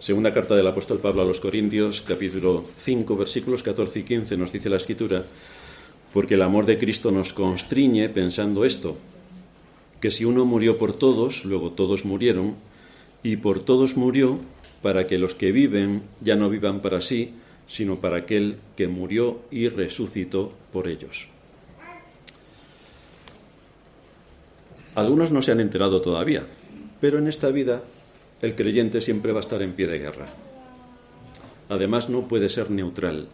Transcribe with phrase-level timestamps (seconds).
[0.00, 4.50] Segunda carta del apóstol Pablo a los Corintios, capítulo 5, versículos 14 y 15, nos
[4.50, 5.24] dice la escritura,
[6.14, 8.96] porque el amor de Cristo nos constriñe pensando esto,
[10.00, 12.54] que si uno murió por todos, luego todos murieron,
[13.22, 14.38] y por todos murió
[14.80, 17.34] para que los que viven ya no vivan para sí,
[17.68, 21.28] sino para aquel que murió y resucitó por ellos.
[24.94, 26.46] Algunos no se han enterado todavía,
[27.02, 27.82] pero en esta vida
[28.42, 30.26] el creyente siempre va a estar en pie de guerra.
[31.68, 33.28] Además no puede ser neutral,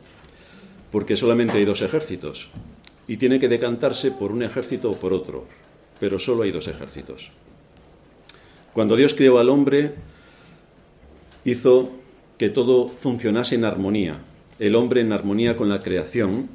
[0.90, 2.50] porque solamente hay dos ejércitos,
[3.08, 5.46] y tiene que decantarse por un ejército o por otro,
[6.00, 7.30] pero solo hay dos ejércitos.
[8.72, 9.94] Cuando Dios creó al hombre,
[11.44, 11.90] hizo
[12.36, 14.18] que todo funcionase en armonía,
[14.58, 16.48] el hombre en armonía con la creación,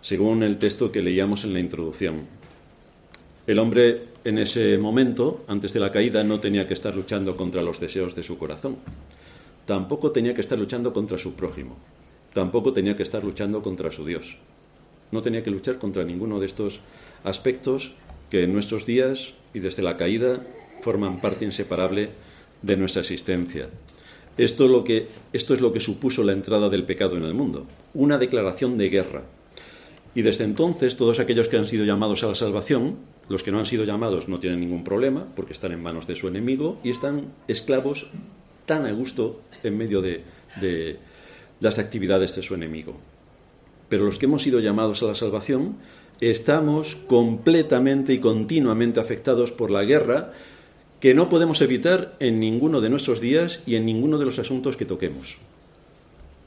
[0.00, 2.22] según el texto que leíamos en la introducción.
[3.46, 7.62] El hombre en ese momento, antes de la caída, no tenía que estar luchando contra
[7.62, 8.76] los deseos de su corazón.
[9.66, 11.76] Tampoco tenía que estar luchando contra su prójimo.
[12.32, 14.38] Tampoco tenía que estar luchando contra su Dios.
[15.10, 16.80] No tenía que luchar contra ninguno de estos
[17.24, 17.92] aspectos
[18.30, 20.40] que en nuestros días y desde la caída
[20.82, 22.10] forman parte inseparable
[22.62, 23.68] de nuestra existencia.
[24.38, 24.64] Esto,
[25.32, 29.24] es lo que supuso la entrada del pecado en el mundo, una declaración de guerra.
[30.14, 32.96] Y desde entonces todos aquellos que han sido llamados a la salvación
[33.30, 36.16] los que no han sido llamados no tienen ningún problema porque están en manos de
[36.16, 38.10] su enemigo y están esclavos
[38.66, 40.24] tan a gusto en medio de,
[41.60, 42.96] las actividades de su enemigo.
[43.88, 45.76] Pero los que hemos sido llamados a la salvación
[46.20, 50.32] estamos completamente y continuamente afectados por la guerra
[50.98, 54.76] que no podemos evitar en ninguno de nuestros días y en ninguno de los asuntos
[54.76, 55.38] que toquemos.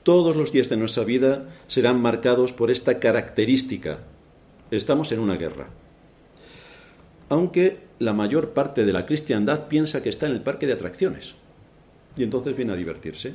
[0.04, 4.00] Todos los días de nuestra vida serán marcados por esta característica.
[4.70, 5.70] Estamos en una guerra
[7.34, 11.34] aunque la mayor parte de la cristiandad piensa que está en el parque de atracciones
[12.16, 13.34] y entonces viene a divertirse.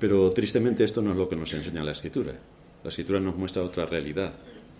[0.00, 2.32] Pero tristemente esto no es lo que nos enseña la escritura.
[2.82, 4.34] La escritura nos muestra otra realidad.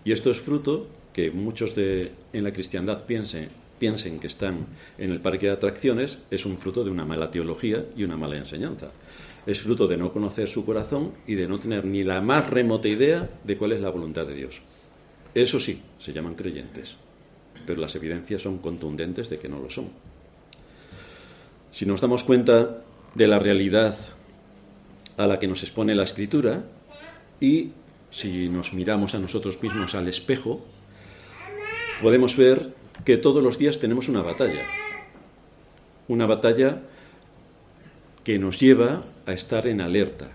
[0.05, 3.49] Y esto es fruto que muchos de, en la cristiandad piensen,
[3.79, 4.67] piensen que están
[4.99, 8.37] en el parque de atracciones, es un fruto de una mala teología y una mala
[8.37, 8.91] enseñanza.
[9.47, 12.89] Es fruto de no conocer su corazón y de no tener ni la más remota
[12.89, 14.61] idea de cuál es la voluntad de Dios.
[15.35, 16.97] Eso sí, se llaman creyentes
[17.67, 19.89] pero las evidencias son contundentes de que no lo son.
[21.73, 22.83] Si nos damos cuenta
[23.15, 23.97] de la realidad
[25.17, 26.65] a la que nos expone la escritura
[27.41, 27.71] y
[28.11, 30.65] si nos miramos a nosotros mismos al espejo,
[32.01, 32.75] podemos ver
[33.05, 34.63] que todos los días tenemos una batalla.
[36.07, 36.83] Una batalla
[38.25, 40.31] que nos lleva a estar en alerta.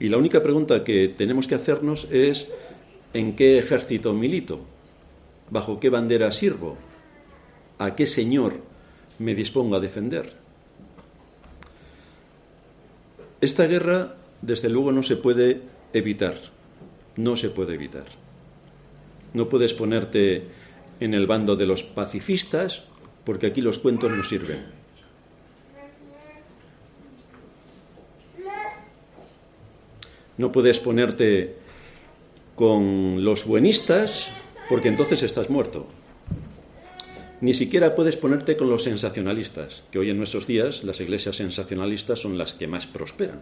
[0.00, 2.48] Y la única pregunta que tenemos que hacernos es
[3.12, 4.60] ¿en qué ejército milito?
[5.50, 6.78] ¿Bajo qué bandera sirvo?
[7.78, 8.54] ¿A qué Señor
[9.18, 10.32] me dispongo a defender?
[13.40, 15.60] Esta guerra, desde luego, no se puede
[15.92, 16.38] evitar.
[17.16, 18.06] No se puede evitar.
[19.34, 20.44] No puedes ponerte
[21.00, 22.84] en el bando de los pacifistas
[23.24, 24.77] porque aquí los cuentos no sirven.
[30.38, 31.56] No puedes ponerte
[32.54, 34.30] con los buenistas
[34.68, 35.86] porque entonces estás muerto.
[37.40, 42.20] Ni siquiera puedes ponerte con los sensacionalistas, que hoy en nuestros días las iglesias sensacionalistas
[42.20, 43.40] son las que más prosperan.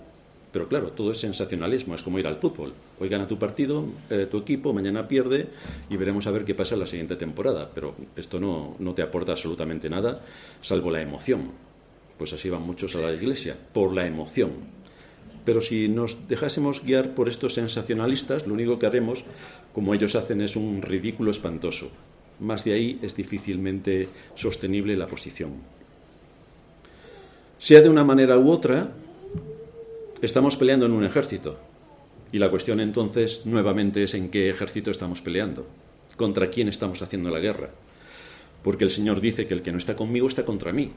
[0.53, 2.73] Pero claro, todo es sensacionalismo, es como ir al fútbol.
[2.99, 5.49] Hoy gana tu partido, eh, tu equipo, mañana pierde
[5.91, 7.71] y veremos a ver qué pasa en la siguiente temporada.
[7.75, 10.23] Pero esto no, no te aporta absolutamente nada,
[10.63, 11.51] salvo la emoción.
[12.17, 14.53] Pues así van muchos a la iglesia, por la emoción.
[15.47, 19.25] Pero si nos dejásemos guiar por estos sensacionalistas, lo único que haremos
[19.73, 21.89] como ellos hacen es un ridículo espantoso.
[22.41, 25.53] Más de ahí es difícilmente sostenible la posición.
[27.59, 28.91] Sea de una manera u otra,
[30.21, 31.57] estamos peleando en un ejército.
[32.33, 35.65] Y la cuestión entonces nuevamente es en qué ejército estamos peleando,
[36.17, 37.71] contra quién estamos haciendo la guerra.
[38.65, 40.91] Porque el Señor dice que el que no está conmigo está contra mí.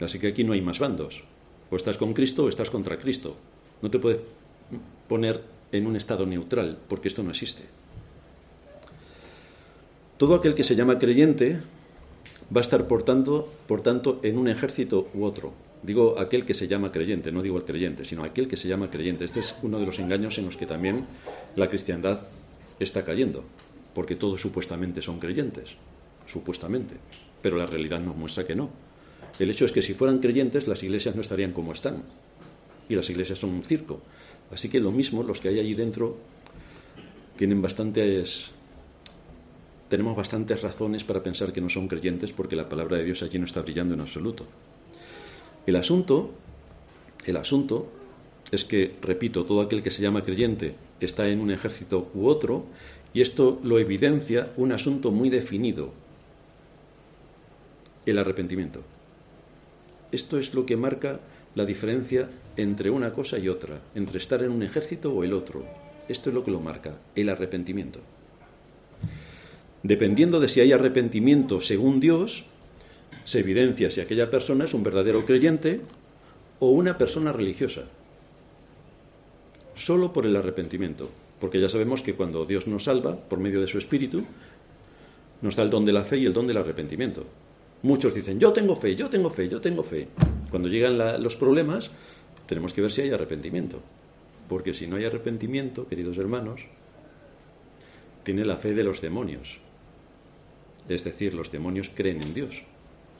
[0.00, 1.22] Así que aquí no hay más bandos.
[1.70, 3.36] O estás con Cristo o estás contra Cristo.
[3.82, 4.20] No te puedes
[5.08, 7.64] poner en un estado neutral, porque esto no existe.
[10.16, 11.60] Todo aquel que se llama creyente
[12.54, 15.52] va a estar, por tanto, por tanto, en un ejército u otro.
[15.82, 18.90] Digo aquel que se llama creyente, no digo el creyente, sino aquel que se llama
[18.90, 19.24] creyente.
[19.24, 21.04] Este es uno de los engaños en los que también
[21.56, 22.20] la cristiandad
[22.78, 23.44] está cayendo,
[23.94, 25.76] porque todos supuestamente son creyentes,
[26.26, 26.94] supuestamente,
[27.42, 28.70] pero la realidad nos muestra que no.
[29.38, 32.02] El hecho es que si fueran creyentes, las iglesias no estarían como están,
[32.88, 34.00] y las iglesias son un circo.
[34.50, 36.16] Así que lo mismo, los que hay allí dentro
[37.36, 38.50] tienen bastantes
[39.88, 43.38] tenemos bastantes razones para pensar que no son creyentes porque la palabra de Dios allí
[43.38, 44.44] no está brillando en absoluto.
[45.66, 46.32] El asunto
[47.26, 47.90] El asunto
[48.50, 52.66] es que, repito, todo aquel que se llama creyente está en un ejército u otro,
[53.14, 55.92] y esto lo evidencia un asunto muy definido,
[58.04, 58.82] el arrepentimiento.
[60.14, 61.18] Esto es lo que marca
[61.56, 65.64] la diferencia entre una cosa y otra, entre estar en un ejército o el otro.
[66.08, 67.98] Esto es lo que lo marca, el arrepentimiento.
[69.82, 72.44] Dependiendo de si hay arrepentimiento según Dios,
[73.24, 75.80] se evidencia si aquella persona es un verdadero creyente
[76.60, 77.82] o una persona religiosa.
[79.74, 81.10] Solo por el arrepentimiento.
[81.40, 84.22] Porque ya sabemos que cuando Dios nos salva, por medio de su Espíritu,
[85.42, 87.26] nos da el don de la fe y el don del arrepentimiento.
[87.84, 90.08] Muchos dicen, yo tengo fe, yo tengo fe, yo tengo fe.
[90.50, 91.90] Cuando llegan los problemas,
[92.46, 93.78] tenemos que ver si hay arrepentimiento.
[94.48, 96.62] Porque si no hay arrepentimiento, queridos hermanos,
[98.22, 99.58] tiene la fe de los demonios.
[100.88, 102.62] Es decir, los demonios creen en Dios.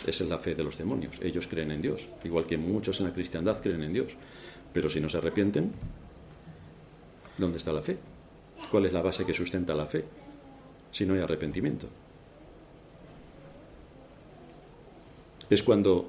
[0.07, 1.21] Esa es la fe de los demonios.
[1.21, 4.13] Ellos creen en Dios, igual que muchos en la cristiandad creen en Dios.
[4.73, 5.73] Pero si no se arrepienten,
[7.37, 7.99] ¿dónde está la fe?
[8.71, 10.07] ¿Cuál es la base que sustenta la fe?
[10.91, 11.87] Si no hay arrepentimiento.
[15.51, 16.07] Es cuando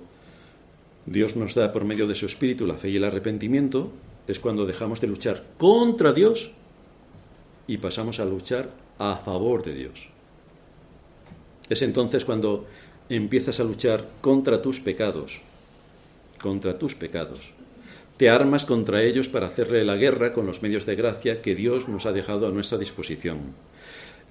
[1.06, 3.92] Dios nos da por medio de su Espíritu la fe y el arrepentimiento,
[4.28, 6.52] es cuando dejamos de luchar contra Dios
[7.68, 10.10] y pasamos a luchar a favor de Dios.
[11.70, 12.66] Es entonces cuando
[13.10, 15.42] empiezas a luchar contra tus pecados,
[16.42, 17.52] contra tus pecados.
[18.18, 21.88] Te armas contra ellos para hacerle la guerra con los medios de gracia que Dios
[21.88, 23.54] nos ha dejado a nuestra disposición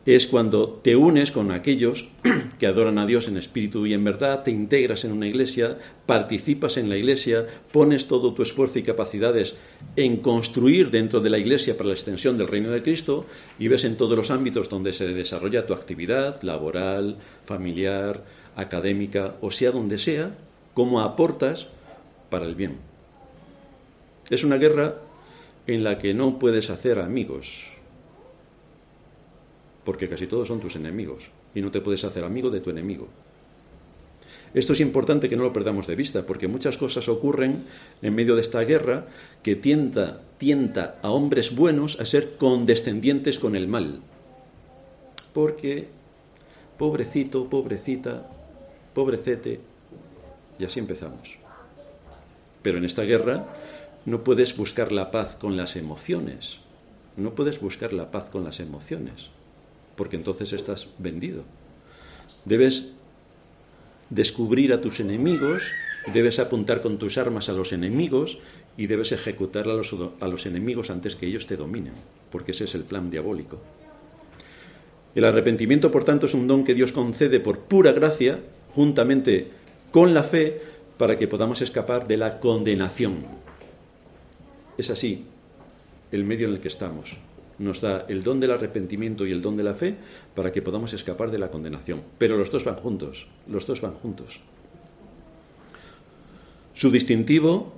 [0.06, 2.09] es cuando te unes con aquellos
[2.59, 6.77] que adoran a Dios en espíritu y en verdad, te integras en una iglesia, participas
[6.77, 9.56] en la iglesia, pones todo tu esfuerzo y capacidades
[9.97, 13.25] en construir dentro de la iglesia para la extensión del reino de Cristo
[13.59, 18.25] y ves en todos los ámbitos donde se desarrolla tu actividad laboral, familiar,
[18.56, 20.37] académica o sea donde sea,
[20.75, 21.69] cómo aportas
[22.29, 22.77] para el bien.
[24.29, 24.97] Es una guerra
[25.67, 27.74] en la que no puedes hacer amigos
[29.85, 33.09] porque casi todos son tus enemigos y no te puedes hacer amigo de tu enemigo.
[34.55, 37.65] Esto es importante que no lo perdamos de vista, porque muchas cosas ocurren
[38.03, 39.07] en medio de esta guerra
[39.43, 44.01] que tienta, tienta a hombres buenos a ser condescendientes con el mal.
[45.33, 45.89] Porque,
[46.79, 48.31] pobrecito, pobrecita,
[48.95, 49.61] pobrecete,
[50.59, 51.37] y así empezamos.
[52.63, 53.57] Pero en esta guerra
[54.07, 56.61] no puedes buscar la paz con las emociones,
[57.17, 59.31] no puedes buscar la paz con las emociones
[59.96, 61.44] porque entonces estás vendido.
[62.44, 62.93] Debes
[64.11, 65.62] descubrir a tus enemigos,
[66.12, 68.38] debes apuntar con tus armas a los enemigos
[68.76, 71.94] y debes ejecutar a los, a los enemigos antes que ellos te dominen,
[72.31, 73.61] porque ese es el plan diabólico.
[75.14, 79.49] El arrepentimiento, por tanto, es un don que Dios concede por pura gracia, juntamente
[79.93, 80.61] con la fe,
[80.99, 83.25] para que podamos escapar de la condenación.
[84.76, 85.25] Es así
[86.11, 87.17] el medio en el que estamos
[87.59, 89.97] nos da el don del arrepentimiento y el don de la fe
[90.35, 92.03] para que podamos escapar de la condenación.
[92.19, 94.41] Pero los dos van juntos, los dos van juntos.
[96.75, 97.73] Su distintivo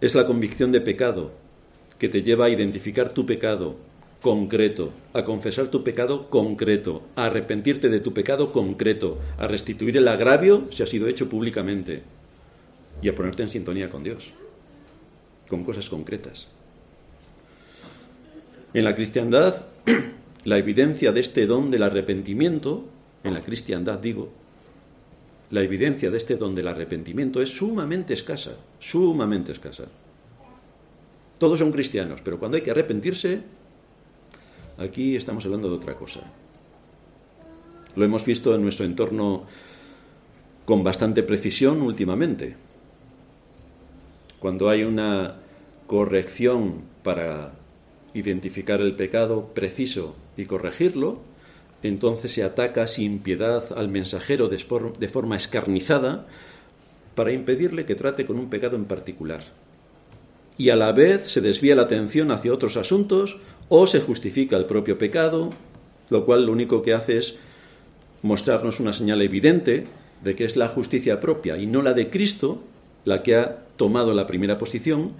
[0.00, 1.32] es la convicción de pecado,
[1.98, 3.76] que te lleva a identificar tu pecado
[4.20, 10.08] concreto, a confesar tu pecado concreto, a arrepentirte de tu pecado concreto, a restituir el
[10.08, 12.02] agravio si ha sido hecho públicamente
[13.02, 14.32] y a ponerte en sintonía con Dios,
[15.48, 16.48] con cosas concretas.
[18.74, 19.66] En la cristiandad,
[20.44, 22.84] la evidencia de este don del arrepentimiento,
[23.22, 24.30] en la cristiandad digo,
[25.50, 29.84] la evidencia de este don del arrepentimiento es sumamente escasa, sumamente escasa.
[31.38, 33.42] Todos son cristianos, pero cuando hay que arrepentirse,
[34.78, 36.22] aquí estamos hablando de otra cosa.
[37.94, 39.44] Lo hemos visto en nuestro entorno
[40.64, 42.56] con bastante precisión últimamente.
[44.40, 45.36] Cuando hay una
[45.86, 47.52] corrección para
[48.14, 51.20] identificar el pecado preciso y corregirlo,
[51.82, 56.26] entonces se ataca sin piedad al mensajero de forma escarnizada
[57.14, 59.44] para impedirle que trate con un pecado en particular.
[60.56, 64.66] Y a la vez se desvía la atención hacia otros asuntos o se justifica el
[64.66, 65.52] propio pecado,
[66.10, 67.36] lo cual lo único que hace es
[68.22, 69.84] mostrarnos una señal evidente
[70.22, 72.62] de que es la justicia propia y no la de Cristo
[73.04, 75.12] la que ha tomado la primera posición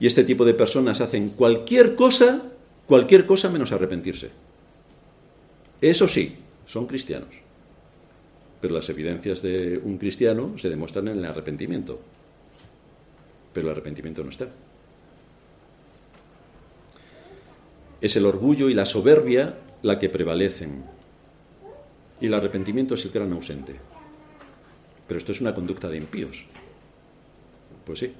[0.00, 2.42] y este tipo de personas hacen cualquier cosa,
[2.86, 4.30] cualquier cosa menos arrepentirse.
[5.80, 6.36] Eso sí,
[6.66, 7.34] son cristianos.
[8.60, 12.00] Pero las evidencias de un cristiano se demuestran en el arrepentimiento.
[13.52, 14.48] Pero el arrepentimiento no está.
[18.00, 20.84] Es el orgullo y la soberbia la que prevalecen.
[22.20, 23.76] Y el arrepentimiento es el gran ausente.
[25.06, 26.46] Pero esto es una conducta de impíos.
[27.84, 28.12] Pues sí,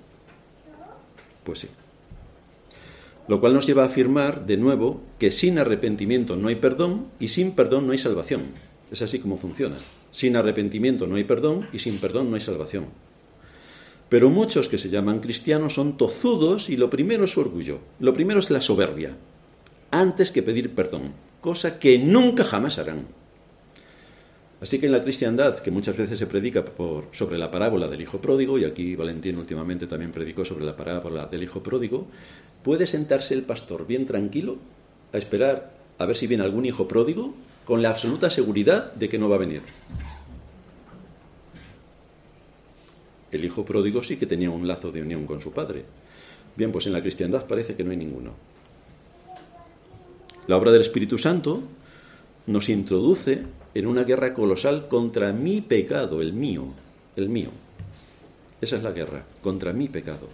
[1.48, 1.68] Pues sí.
[3.26, 7.28] Lo cual nos lleva a afirmar, de nuevo, que sin arrepentimiento no hay perdón y
[7.28, 8.42] sin perdón no hay salvación.
[8.90, 9.76] Es así como funciona.
[10.12, 12.88] Sin arrepentimiento no hay perdón y sin perdón no hay salvación.
[14.10, 18.12] Pero muchos que se llaman cristianos son tozudos y lo primero es su orgullo, lo
[18.12, 19.16] primero es la soberbia,
[19.90, 23.06] antes que pedir perdón, cosa que nunca jamás harán.
[24.60, 28.00] Así que en la cristiandad, que muchas veces se predica por, sobre la parábola del
[28.00, 32.06] hijo pródigo, y aquí Valentín últimamente también predicó sobre la parábola del hijo pródigo,
[32.64, 34.58] puede sentarse el pastor bien tranquilo
[35.12, 37.34] a esperar a ver si viene algún hijo pródigo
[37.64, 39.62] con la absoluta seguridad de que no va a venir.
[43.30, 45.84] El hijo pródigo sí que tenía un lazo de unión con su padre.
[46.56, 48.32] Bien, pues en la cristiandad parece que no hay ninguno.
[50.46, 51.62] La obra del Espíritu Santo
[52.48, 53.42] nos introduce
[53.74, 56.64] en una guerra colosal contra mi pecado, el mío,
[57.14, 57.50] el mío.
[58.60, 60.28] Esa es la guerra, contra mi pecado.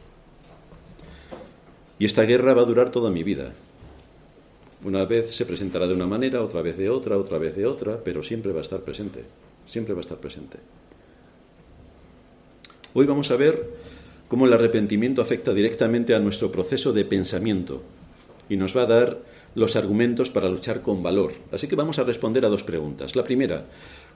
[1.98, 3.52] Y esta guerra va a durar toda mi vida.
[4.84, 7.98] Una vez se presentará de una manera, otra vez de otra, otra vez de otra,
[8.04, 9.24] pero siempre va a estar presente.
[9.66, 10.58] Siempre va a estar presente.
[12.94, 13.70] Hoy vamos a ver
[14.28, 17.82] cómo el arrepentimiento afecta directamente a nuestro proceso de pensamiento
[18.48, 21.32] y nos va a dar los argumentos para luchar con valor.
[21.52, 23.16] Así que vamos a responder a dos preguntas.
[23.16, 23.66] La primera,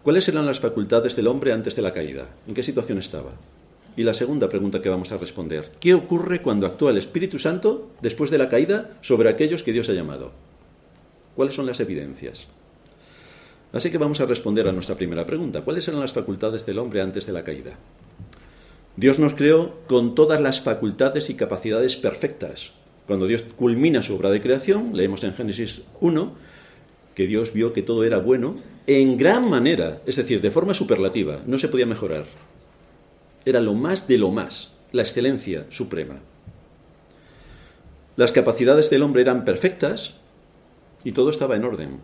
[0.03, 2.27] ¿cuáles eran las facultades del hombre antes de la caída?
[2.47, 3.33] ¿En qué situación estaba?
[3.97, 7.91] Y la segunda pregunta que vamos a responder, ¿qué ocurre cuando actúa el Espíritu Santo
[8.01, 10.33] después de la caída sobre aquellos que Dios ha llamado?
[11.35, 12.47] ¿Cuáles son las evidencias?
[13.73, 17.01] Así que vamos a responder a nuestra primera pregunta, ¿cuáles eran las facultades del hombre
[17.01, 17.73] antes de la caída?
[18.97, 22.73] Dios nos creó con todas las facultades y capacidades perfectas,
[23.09, 26.33] cuando Dios culmina su obra de creación, leemos en Génesis 1,
[27.15, 31.41] que Dios vio que todo era bueno en gran manera, es decir, de forma superlativa,
[31.47, 32.27] no se podía mejorar.
[33.47, 36.17] Era lo más de lo más, la excelencia suprema.
[38.17, 40.15] Las capacidades del hombre eran perfectas
[41.03, 42.01] y todo estaba en orden.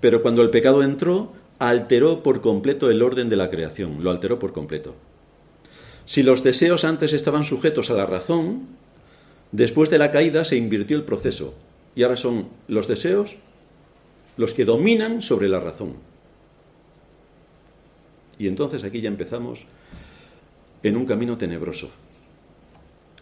[0.00, 4.38] Pero cuando el pecado entró, alteró por completo el orden de la creación, lo alteró
[4.38, 4.94] por completo.
[6.04, 8.83] Si los deseos antes estaban sujetos a la razón,
[9.54, 11.54] Después de la caída se invirtió el proceso
[11.94, 13.36] y ahora son los deseos
[14.36, 15.94] los que dominan sobre la razón.
[18.36, 19.66] Y entonces aquí ya empezamos
[20.82, 21.90] en un camino tenebroso.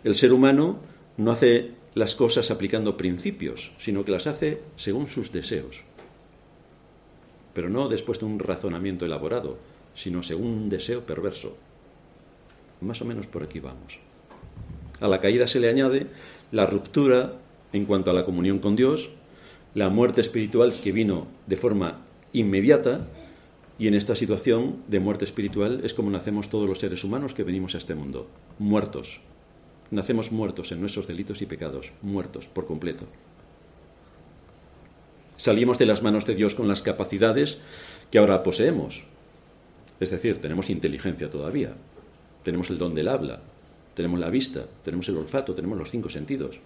[0.04, 0.78] El ser humano
[1.18, 5.82] no hace las cosas aplicando principios, sino que las hace según sus deseos.
[7.52, 9.58] Pero no después de un razonamiento elaborado,
[9.94, 11.58] sino según un deseo perverso.
[12.80, 13.98] Más o menos por aquí vamos.
[15.02, 16.06] A la caída se le añade
[16.52, 17.32] la ruptura
[17.72, 19.10] en cuanto a la comunión con Dios,
[19.74, 23.00] la muerte espiritual que vino de forma inmediata,
[23.80, 27.42] y en esta situación de muerte espiritual es como nacemos todos los seres humanos que
[27.42, 28.28] venimos a este mundo,
[28.60, 29.20] muertos.
[29.90, 33.06] Nacemos muertos en nuestros delitos y pecados, muertos por completo.
[35.36, 37.58] Salimos de las manos de Dios con las capacidades
[38.12, 39.02] que ahora poseemos.
[39.98, 41.72] Es decir, tenemos inteligencia todavía,
[42.44, 43.42] tenemos el don del habla,
[43.94, 46.58] tenemos la vista, tenemos el olfato, tenemos los cinco sentidos,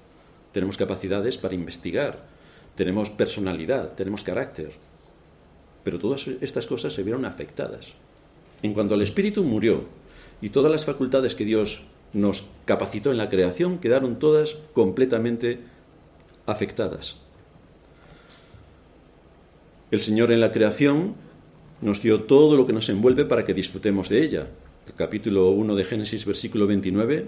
[0.52, 2.24] tenemos capacidades para investigar,
[2.74, 4.72] tenemos personalidad, tenemos carácter.
[5.82, 7.94] Pero todas estas cosas se vieron afectadas.
[8.62, 9.84] En cuanto el espíritu murió
[10.40, 15.60] y todas las facultades que Dios nos capacitó en la creación quedaron todas completamente
[16.46, 17.16] afectadas.
[19.90, 21.14] El Señor en la creación
[21.80, 24.46] nos dio todo lo que nos envuelve para que disfrutemos de ella,
[24.86, 27.26] el capítulo 1 de Génesis, versículo 29,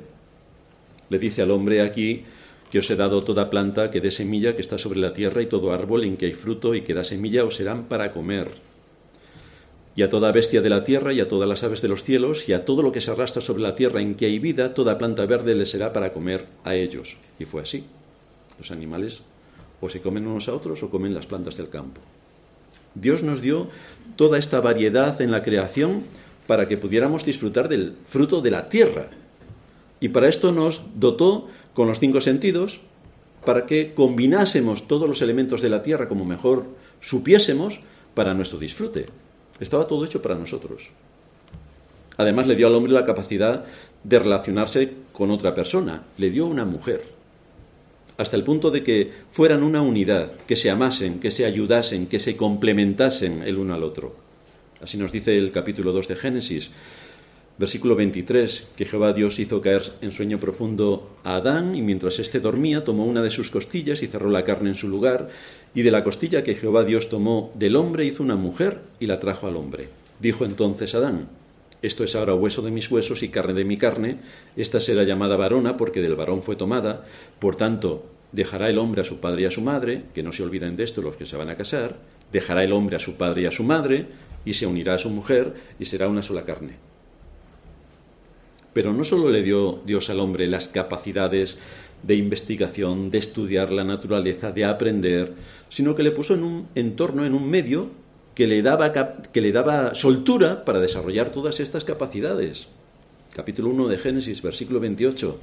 [1.11, 2.25] le dice al hombre aquí
[2.71, 5.47] que os he dado toda planta que dé semilla que está sobre la tierra y
[5.47, 8.51] todo árbol en que hay fruto y que da semilla os serán para comer.
[9.97, 12.49] Y a toda bestia de la tierra y a todas las aves de los cielos
[12.49, 14.97] y a todo lo que se arrastra sobre la tierra en que hay vida, toda
[14.97, 17.17] planta verde le será para comer a ellos.
[17.41, 17.85] Y fue así.
[18.59, 19.23] Los animales
[19.81, 22.01] o se comen unos a otros o comen las plantas del campo.
[22.95, 23.69] Dios nos dio
[24.15, 26.05] toda esta variedad en la creación
[26.49, 29.11] para que pudiéramos disfrutar del fruto de la tierra.
[30.01, 32.81] Y para esto nos dotó con los cinco sentidos,
[33.45, 36.65] para que combinásemos todos los elementos de la tierra como mejor
[37.03, 37.81] supiésemos
[38.15, 39.07] para nuestro disfrute.
[39.61, 40.89] Estaba todo hecho para nosotros.
[42.17, 43.67] Además le dio al hombre la capacidad
[44.03, 47.05] de relacionarse con otra persona, le dio una mujer,
[48.17, 52.19] hasta el punto de que fueran una unidad, que se amasen, que se ayudasen, que
[52.19, 54.28] se complementasen el uno al otro.
[54.81, 56.71] Así nos dice el capítulo 2 de Génesis,
[57.59, 62.39] versículo 23, que Jehová Dios hizo caer en sueño profundo a Adán y mientras éste
[62.39, 65.31] dormía tomó una de sus costillas y cerró la carne en su lugar
[65.75, 69.19] y de la costilla que Jehová Dios tomó del hombre hizo una mujer y la
[69.19, 69.89] trajo al hombre.
[70.21, 71.29] Dijo entonces Adán,
[71.83, 74.19] Esto es ahora hueso de mis huesos y carne de mi carne.
[74.57, 77.05] Esta será llamada varona porque del varón fue tomada.
[77.41, 80.45] Por tanto, dejará el hombre a su padre y a su madre, que no se
[80.45, 81.97] olviden de esto los que se van a casar.
[82.33, 84.07] Dejará el hombre a su padre y a su madre
[84.49, 86.77] y se unirá a su mujer y será una sola carne.
[88.73, 91.59] Pero no solo le dio Dios al hombre las capacidades
[92.03, 95.35] de investigación, de estudiar la naturaleza, de aprender,
[95.69, 97.91] sino que le puso en un entorno, en un medio
[98.35, 102.69] que le daba, que le daba soltura para desarrollar todas estas capacidades.
[103.35, 105.39] Capítulo 1 de Génesis, versículo 28.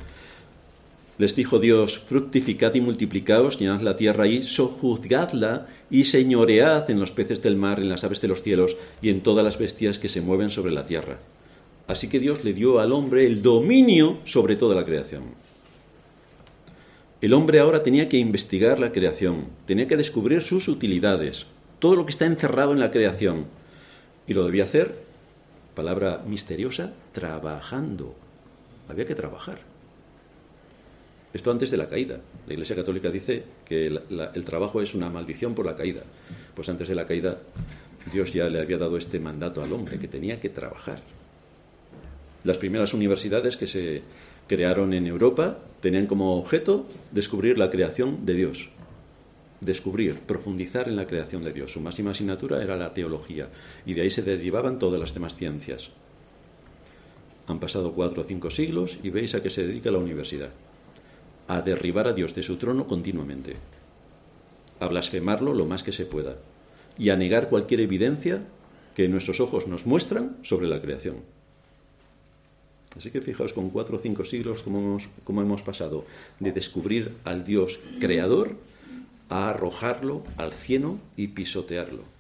[1.18, 7.12] Les dijo Dios, fructificad y multiplicaos, llenad la tierra y sojuzgadla y señoread en los
[7.12, 10.10] peces del mar, en las aves de los cielos y en todas las bestias que
[10.10, 11.20] se mueven sobre la tierra.
[11.88, 15.24] Así que Dios le dio al hombre el dominio sobre toda la creación.
[17.22, 21.46] El hombre ahora tenía que investigar la creación, tenía que descubrir sus utilidades,
[21.80, 23.46] todo lo que está encerrado en la creación.
[24.28, 25.00] Y lo debía hacer,
[25.76, 28.16] palabra misteriosa, trabajando.
[28.90, 29.75] Había que trabajar.
[31.36, 32.22] Esto antes de la caída.
[32.48, 36.04] La Iglesia Católica dice que el trabajo es una maldición por la caída.
[36.56, 37.42] Pues antes de la caída
[38.14, 41.02] Dios ya le había dado este mandato al hombre, que tenía que trabajar.
[42.46, 44.02] Las primeras universidades que se
[44.48, 48.70] crearon en Europa tenían como objeto descubrir la creación de Dios
[49.62, 51.72] descubrir, profundizar en la creación de Dios.
[51.72, 53.48] Su máxima asignatura era la teología
[53.86, 55.90] y de ahí se derivaban todas las demás ciencias.
[57.48, 60.52] Han pasado cuatro o cinco siglos y veis a qué se dedica la universidad.
[61.48, 63.56] A derribar a Dios de su trono continuamente,
[64.80, 66.38] a blasfemarlo lo más que se pueda
[66.98, 68.42] y a negar cualquier evidencia
[68.96, 71.18] que nuestros ojos nos muestran sobre la creación.
[72.98, 76.06] Así que fijaos con cuatro o cinco siglos como hemos, como hemos pasado
[76.40, 78.56] de descubrir al Dios creador
[79.30, 82.15] a arrojarlo al cieno y pisotearlo.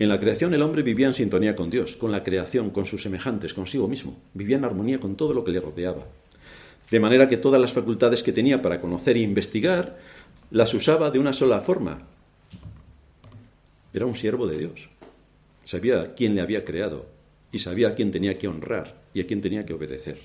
[0.00, 3.02] En la creación el hombre vivía en sintonía con Dios, con la creación, con sus
[3.02, 4.16] semejantes, consigo mismo.
[4.32, 6.06] Vivía en armonía con todo lo que le rodeaba.
[6.90, 9.98] De manera que todas las facultades que tenía para conocer e investigar
[10.50, 12.08] las usaba de una sola forma.
[13.92, 14.88] Era un siervo de Dios.
[15.66, 17.04] Sabía quién le había creado
[17.52, 20.18] y sabía a quién tenía que honrar y a quién tenía que obedecer.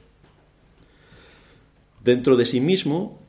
[2.01, 3.19] Dentro de sí mismo,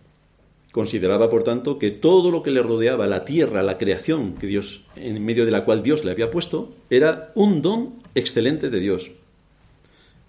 [0.77, 4.83] consideraba, por tanto, que todo lo que le rodeaba, la tierra, la creación que Dios,
[4.95, 9.11] en medio de la cual Dios le había puesto, era un don excelente de Dios.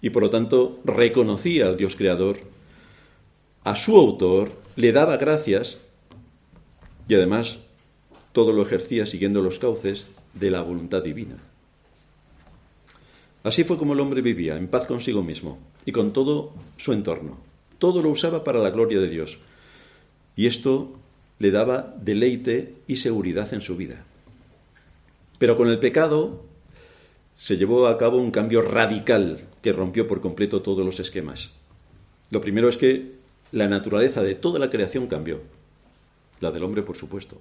[0.00, 2.38] Y por lo tanto reconocía al Dios creador,
[3.62, 5.76] a su autor, le daba gracias
[7.08, 7.58] y además
[8.32, 11.36] todo lo ejercía siguiendo los cauces de la voluntad divina.
[13.42, 17.36] Así fue como el hombre vivía, en paz consigo mismo y con todo su entorno.
[17.76, 19.40] Todo lo usaba para la gloria de Dios.
[20.38, 20.92] Y esto
[21.40, 24.04] le daba deleite y seguridad en su vida.
[25.40, 26.44] Pero con el pecado
[27.36, 31.50] se llevó a cabo un cambio radical que rompió por completo todos los esquemas.
[32.30, 33.16] Lo primero es que
[33.50, 35.40] la naturaleza de toda la creación cambió.
[36.38, 37.40] La del hombre, por supuesto.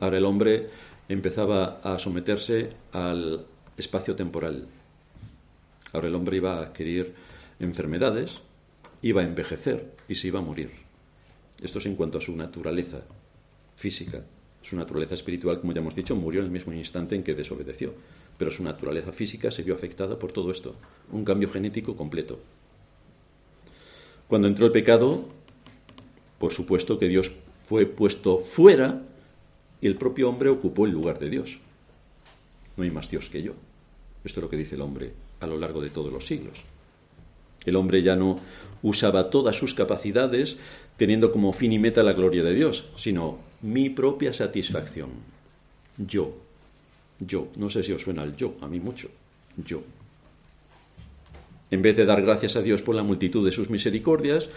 [0.00, 0.70] Ahora el hombre
[1.08, 4.66] empezaba a someterse al espacio temporal.
[5.92, 7.14] Ahora el hombre iba a adquirir
[7.60, 8.40] enfermedades,
[9.02, 10.83] iba a envejecer y se iba a morir.
[11.62, 13.02] Esto es en cuanto a su naturaleza
[13.76, 14.24] física.
[14.62, 17.94] Su naturaleza espiritual, como ya hemos dicho, murió en el mismo instante en que desobedeció.
[18.38, 20.74] Pero su naturaleza física se vio afectada por todo esto.
[21.12, 22.40] Un cambio genético completo.
[24.28, 25.26] Cuando entró el pecado,
[26.38, 27.32] por supuesto que Dios
[27.64, 29.02] fue puesto fuera
[29.80, 31.58] y el propio hombre ocupó el lugar de Dios.
[32.76, 33.52] No hay más Dios que yo.
[34.24, 36.64] Esto es lo que dice el hombre a lo largo de todos los siglos.
[37.64, 38.38] El hombre ya no
[38.82, 40.58] usaba todas sus capacidades
[40.96, 45.10] teniendo como fin y meta la gloria de Dios, sino mi propia satisfacción.
[45.96, 46.34] Yo.
[47.18, 47.48] Yo.
[47.56, 49.10] No sé si os suena el yo, a mí mucho.
[49.56, 49.82] Yo.
[51.70, 54.48] En vez de dar gracias a Dios por la multitud de sus misericordias,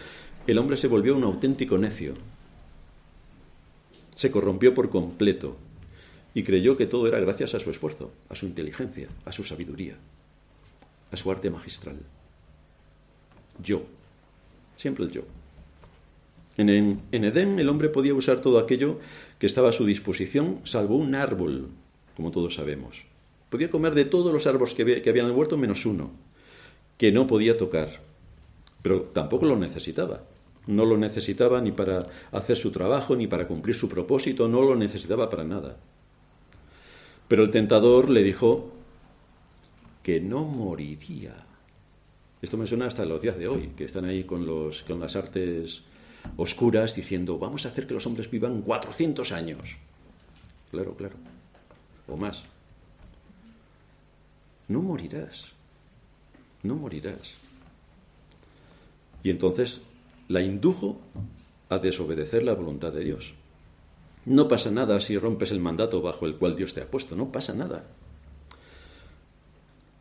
[0.45, 2.13] el hombre se volvió un auténtico necio.
[4.15, 5.58] Se corrompió por completo
[6.34, 9.95] y creyó que todo era gracias a su esfuerzo, a su inteligencia, a su sabiduría,
[11.12, 11.97] a su arte magistral
[13.62, 13.84] yo.
[14.76, 15.21] Siempre el yo.
[16.58, 19.00] En, Edén el hombre podía usar todo aquello
[19.38, 21.70] que estaba a su disposición, salvo un árbol,
[22.15, 23.06] como todos sabemos.
[23.50, 26.12] Podía comer de todos los árboles que había, que había en el huerto menos uno,
[26.98, 28.02] que no podía tocar.
[28.82, 30.24] Pero tampoco lo necesitaba.
[30.65, 34.76] No lo necesitaba ni para hacer su trabajo, ni para cumplir su propósito, no lo
[34.76, 35.78] necesitaba para nada.
[37.28, 38.72] Pero el tentador le dijo
[40.02, 41.46] que no moriría.
[42.41, 45.15] Esto me suena hasta los días de hoy, que están ahí con, los, con las
[45.15, 45.84] artes
[46.35, 49.77] oscuras diciendo, vamos a hacer que los hombres vivan 400 años.
[50.71, 51.15] Claro, claro.
[52.07, 52.43] O más.
[54.67, 55.53] no morirás,
[56.63, 57.35] no morirás.
[59.23, 59.81] Y entonces
[60.27, 60.99] la indujo
[61.69, 63.33] a desobedecer la voluntad de Dios.
[64.25, 67.31] No pasa nada si rompes el mandato bajo el cual Dios te ha puesto, no
[67.31, 67.85] pasa nada.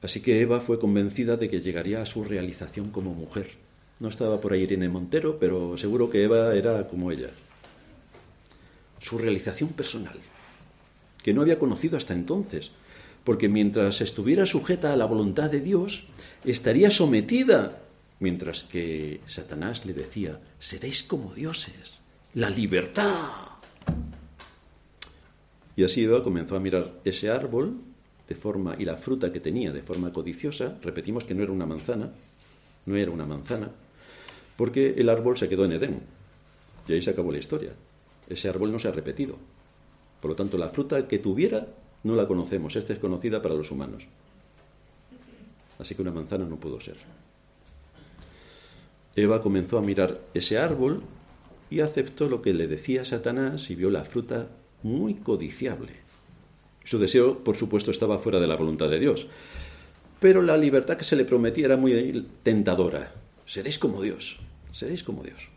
[0.03, 3.66] Así que Eva fue convencida de que llegaría a su realización como mujer.
[3.99, 7.31] No estaba por ahí Irene Montero, pero seguro que Eva era como ella.
[9.01, 10.19] Su realización personal,
[11.23, 12.73] que no había conocido hasta entonces,
[13.25, 16.05] porque mientras estuviera sujeta a la voluntad de Dios,
[16.45, 17.83] estaría sometida,
[18.21, 21.99] mientras que Satanás le decía, seréis como dioses,
[22.35, 23.31] la libertad.
[25.75, 27.81] Y así Eva comenzó a mirar ese árbol
[28.29, 31.67] de forma y la fruta que tenía de forma codiciosa, repetimos que no era una
[31.67, 32.13] manzana,
[32.87, 33.71] no era una manzana,
[34.57, 36.01] porque el árbol se quedó en Edén.
[36.89, 37.73] Y ahí se acabó la historia.
[38.29, 39.37] Ese árbol no se ha repetido.
[40.21, 41.67] Por lo tanto, la fruta que tuviera
[42.07, 44.07] no la conocemos, es desconocida para los humanos.
[45.79, 46.97] Así que una manzana no pudo ser.
[49.17, 51.03] Eva comenzó a mirar ese árbol
[51.69, 54.49] y aceptó lo que le decía Satanás y vio la fruta
[54.83, 55.95] muy codiciable.
[56.85, 59.27] Su deseo, por supuesto, estaba fuera de la voluntad de Dios.
[60.21, 63.13] Pero la libertad que se le prometía era muy tentadora.
[63.45, 64.39] Seréis como Dios,
[64.77, 65.49] seréis como Dios.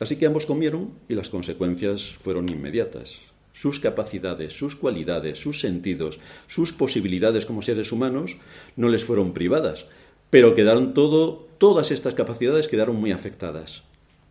[0.00, 3.20] Así que ambos comieron y las consecuencias fueron inmediatas.
[3.52, 8.36] Sus capacidades, sus cualidades, sus sentidos, sus posibilidades como seres humanos
[8.76, 9.86] no les fueron privadas,
[10.30, 13.82] pero quedaron todo, todas estas capacidades quedaron muy afectadas,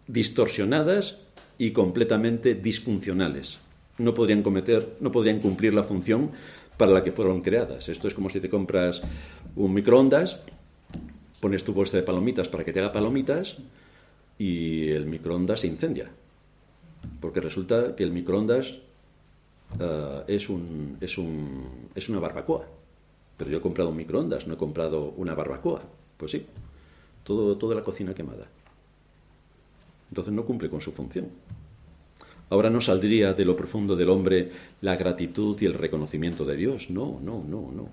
[0.07, 1.19] distorsionadas
[1.57, 3.59] y completamente disfuncionales
[4.01, 6.31] no podrían cometer, no podrían cumplir la función
[6.77, 7.89] para la que fueron creadas.
[7.89, 9.01] Esto es como si te compras
[9.55, 10.39] un microondas,
[11.39, 13.57] pones tu bolsa de palomitas para que te haga palomitas
[14.41, 16.09] y el microondas se incendia.
[17.19, 18.79] Porque resulta que el microondas
[19.79, 22.65] eh, es, un, es, un, es una barbacoa.
[23.37, 25.83] Pero yo he comprado un microondas, no he comprado una barbacoa.
[26.17, 26.43] Pues sí,
[27.23, 28.47] todo, toda la cocina quemada.
[30.09, 31.29] Entonces no cumple con su función.
[32.49, 34.49] Ahora no saldría de lo profundo del hombre
[34.81, 36.89] la gratitud y el reconocimiento de Dios.
[36.89, 37.89] No, no, no, no.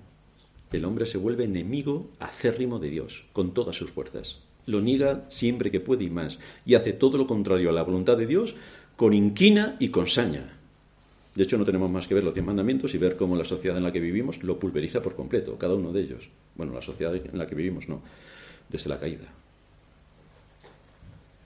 [0.71, 4.48] El hombre se vuelve enemigo acérrimo de Dios, con todas sus fuerzas.
[4.69, 8.17] Lo niega siempre que puede y más, y hace todo lo contrario a la voluntad
[8.17, 8.55] de Dios
[8.95, 10.59] con inquina y con saña.
[11.33, 13.77] De hecho, no tenemos más que ver los diez mandamientos y ver cómo la sociedad
[13.77, 16.29] en la que vivimos lo pulveriza por completo, cada uno de ellos.
[16.55, 18.01] Bueno, la sociedad en la que vivimos no,
[18.69, 19.25] desde la caída.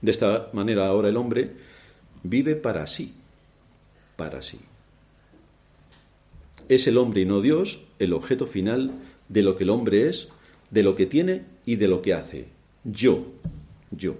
[0.01, 1.51] De esta manera ahora el hombre
[2.23, 3.13] vive para sí,
[4.17, 4.59] para sí.
[6.67, 8.91] Es el hombre y no Dios el objeto final
[9.29, 10.27] de lo que el hombre es,
[10.71, 12.52] de lo que tiene y de lo que hace.
[12.83, 13.25] Yo,
[13.91, 14.15] yo.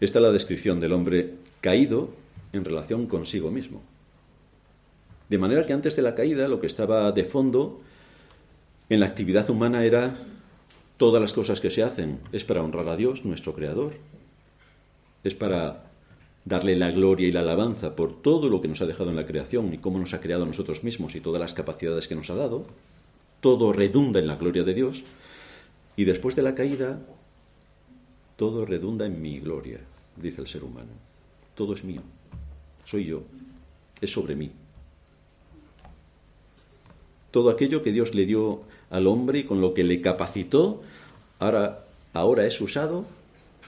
[0.00, 2.10] Esta es la descripción del hombre caído
[2.52, 3.82] en relación consigo mismo.
[5.28, 7.80] De manera que antes de la caída lo que estaba de fondo
[8.88, 10.16] en la actividad humana era
[10.96, 13.94] todas las cosas que se hacen es para honrar a Dios, nuestro Creador,
[15.24, 15.84] es para
[16.44, 19.26] darle la gloria y la alabanza por todo lo que nos ha dejado en la
[19.26, 22.30] creación y cómo nos ha creado a nosotros mismos y todas las capacidades que nos
[22.30, 22.66] ha dado.
[23.40, 25.04] Todo redunda en la gloria de Dios.
[25.96, 27.00] Y después de la caída,
[28.36, 29.80] todo redunda en mi gloria,
[30.16, 30.90] dice el ser humano.
[31.54, 32.00] Todo es mío.
[32.84, 33.22] Soy yo.
[34.00, 34.50] Es sobre mí.
[37.30, 40.82] Todo aquello que Dios le dio al hombre y con lo que le capacitó,
[41.38, 43.06] ahora, ahora es usado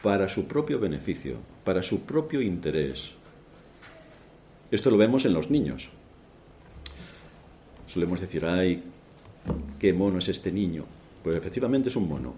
[0.03, 3.13] para su propio beneficio, para su propio interés.
[4.71, 5.89] Esto lo vemos en los niños.
[7.87, 8.83] Solemos decir, ay,
[9.79, 10.85] qué mono es este niño.
[11.25, 12.35] Pues efectivamente es un mono,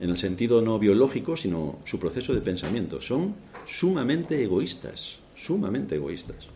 [0.00, 3.00] en el sentido no biológico, sino su proceso de pensamiento.
[3.00, 3.34] Son
[3.66, 6.48] sumamente egoístas, sumamente egoístas.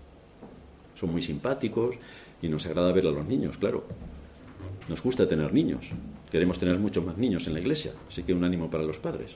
[0.94, 1.96] Son muy simpáticos
[2.40, 3.84] y nos agrada ver a los niños, claro.
[4.88, 5.90] Nos gusta tener niños.
[6.30, 9.32] Queremos tener muchos más niños en la iglesia, así que un ánimo para los padres.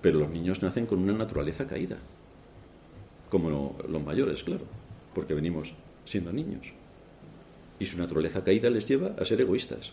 [0.00, 1.98] Pero los niños nacen con una naturaleza caída,
[3.28, 4.64] como los mayores, claro,
[5.14, 6.72] porque venimos siendo niños.
[7.78, 9.92] Y su naturaleza caída les lleva a ser egoístas.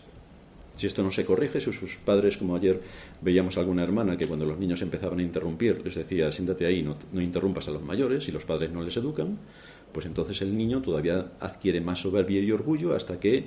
[0.76, 2.80] Si esto no se corrige, si sus padres, como ayer
[3.20, 6.82] veíamos a alguna hermana que cuando los niños empezaban a interrumpir les decía, siéntate ahí,
[6.82, 9.38] no, no interrumpas a los mayores, y los padres no les educan,
[9.92, 13.44] pues entonces el niño todavía adquiere más soberbia y orgullo hasta que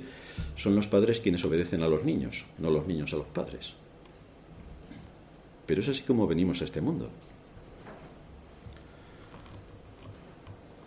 [0.56, 3.74] son los padres quienes obedecen a los niños, no los niños a los padres.
[5.66, 7.10] Pero es así como venimos a este mundo.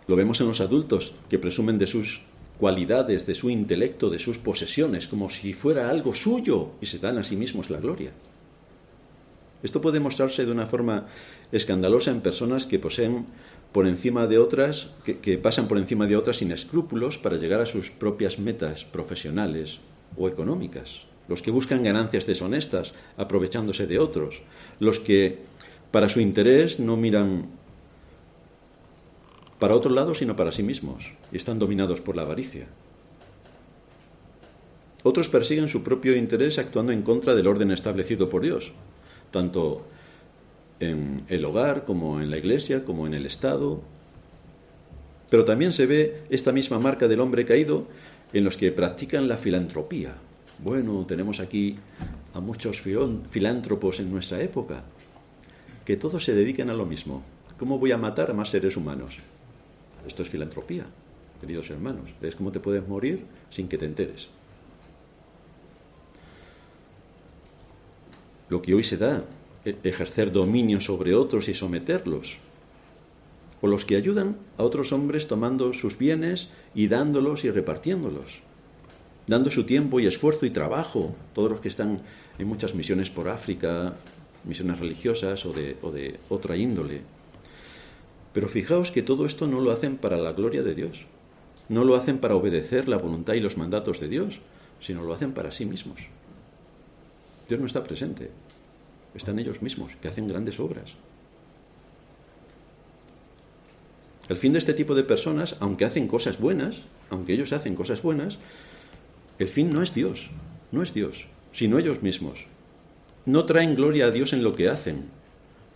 [0.08, 2.22] Lo vemos en los adultos que presumen de sus
[2.58, 7.18] cualidades, de su intelecto, de sus posesiones, como si fuera algo suyo y se dan
[7.18, 8.10] a sí mismos la gloria.
[9.62, 11.06] Esto puede mostrarse de una forma
[11.52, 13.26] escandalosa en personas que poseen
[13.70, 17.60] por encima de otras, que, que, pasan por encima de otras sin escrúpulos para llegar
[17.60, 19.80] a sus propias metas profesionales
[20.16, 24.42] o económicas, los que buscan ganancias deshonestas aprovechándose de otros,
[24.78, 25.38] los que
[25.90, 27.46] para su interés no miran
[29.62, 32.66] para otro lado sino para sí mismos y están dominados por la avaricia.
[35.04, 38.72] Otros persiguen su propio interés actuando en contra del orden establecido por Dios,
[39.30, 39.86] tanto
[40.80, 43.80] en el hogar como en la iglesia, como en el Estado.
[45.30, 47.86] Pero también se ve esta misma marca del hombre caído
[48.32, 50.16] en los que practican la filantropía.
[50.58, 51.76] Bueno, tenemos aquí
[52.34, 52.82] a muchos
[53.30, 54.82] filántropos en nuestra época,
[55.84, 57.22] que todos se dedican a lo mismo.
[57.60, 59.20] ¿Cómo voy a matar a más seres humanos?
[60.06, 60.86] Esto es filantropía,
[61.40, 62.10] queridos hermanos.
[62.20, 64.28] ¿Ves cómo te puedes morir sin que te enteres?
[68.52, 69.24] lo que hoy se da,
[69.64, 72.36] e-, ejercer dominio sobre otros y someterlos,
[73.62, 78.42] o los que ayudan a otros hombres tomando sus bienes y dándolos y repartiéndolos,
[79.26, 82.02] dando su tiempo y esfuerzo y trabajo, todos los que están
[82.38, 83.94] en muchas misiones por África,
[84.44, 87.00] misiones religiosas o de, o de otra índole.
[88.32, 91.06] Pero fijaos que todo esto no lo hacen para la gloria de Dios,
[91.68, 94.40] no lo hacen para obedecer la voluntad y los mandatos de Dios,
[94.80, 96.00] sino lo hacen para sí mismos.
[97.48, 98.30] Dios no está presente.
[99.14, 100.94] Están ellos mismos, que hacen grandes obras.
[104.28, 108.02] El fin de este tipo de personas, aunque hacen cosas buenas, aunque ellos hacen cosas
[108.02, 108.38] buenas,
[109.38, 110.30] el fin no es Dios,
[110.70, 112.46] no es Dios, sino ellos mismos.
[113.26, 115.10] No traen gloria a Dios en lo que hacen.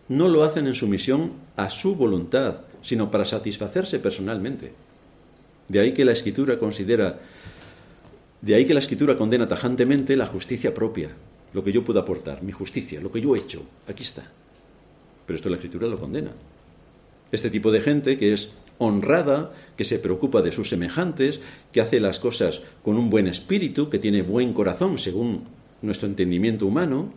[0.08, 4.72] No lo hacen en sumisión a su voluntad, sino para satisfacerse personalmente.
[5.68, 7.18] De ahí que la escritura considera,
[8.40, 11.10] de ahí que la escritura condena tajantemente la justicia propia,
[11.52, 14.30] lo que yo puedo aportar, mi justicia, lo que yo he hecho, aquí está.
[15.26, 16.30] Pero esto la escritura lo condena.
[17.32, 21.40] Este tipo de gente que es honrada, que se preocupa de sus semejantes,
[21.72, 25.44] que hace las cosas con un buen espíritu, que tiene buen corazón según
[25.82, 27.12] nuestro entendimiento humano,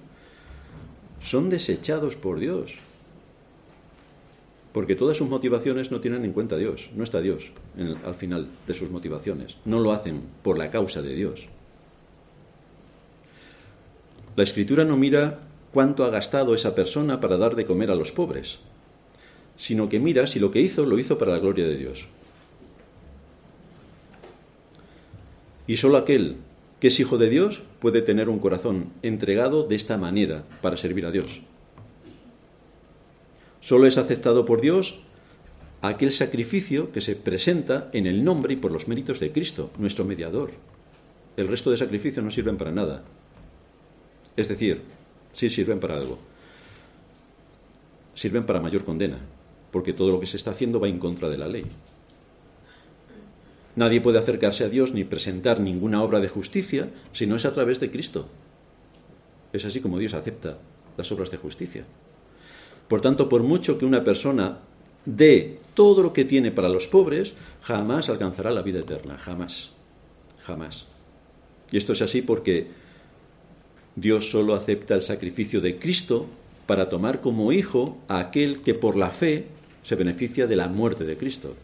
[1.21, 2.79] son desechados por Dios.
[4.71, 7.51] Porque todas sus motivaciones no tienen en cuenta a Dios, no está Dios
[8.05, 9.57] al final de sus motivaciones.
[9.65, 11.47] No lo hacen por la causa de Dios.
[14.35, 15.39] La escritura no mira
[15.73, 18.59] cuánto ha gastado esa persona para dar de comer a los pobres,
[19.57, 22.07] sino que mira si lo que hizo lo hizo para la gloria de Dios.
[25.67, 26.37] Y solo aquel
[26.79, 31.05] que es hijo de Dios puede tener un corazón entregado de esta manera para servir
[31.05, 31.41] a Dios.
[33.61, 34.99] Solo es aceptado por Dios
[35.81, 40.05] aquel sacrificio que se presenta en el nombre y por los méritos de Cristo, nuestro
[40.05, 40.51] mediador.
[41.37, 43.03] El resto de sacrificios no sirven para nada.
[44.35, 44.81] Es decir,
[45.33, 46.19] sí sirven para algo.
[48.13, 49.17] Sirven para mayor condena,
[49.71, 51.65] porque todo lo que se está haciendo va en contra de la ley.
[53.75, 57.53] Nadie puede acercarse a Dios ni presentar ninguna obra de justicia si no es a
[57.53, 58.27] través de Cristo.
[59.53, 60.57] Es así como Dios acepta
[60.97, 61.85] las obras de justicia.
[62.89, 64.59] Por tanto, por mucho que una persona
[65.05, 69.71] dé todo lo que tiene para los pobres, jamás alcanzará la vida eterna, jamás,
[70.41, 70.87] jamás.
[71.71, 72.67] Y esto es así porque
[73.95, 76.25] Dios solo acepta el sacrificio de Cristo
[76.65, 79.45] para tomar como hijo a aquel que por la fe
[79.83, 81.55] se beneficia de la muerte de Cristo,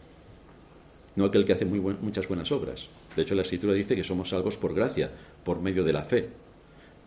[1.16, 2.88] no aquel que hace muchas buenas obras.
[3.14, 5.10] De hecho, la Escritura dice que somos salvos por gracia,
[5.44, 6.28] por medio de la fe,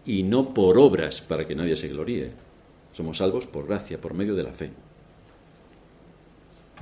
[0.06, 2.49] y no por obras para que nadie se gloríe.
[3.00, 4.72] Somos salvos por gracia, por medio de la fe.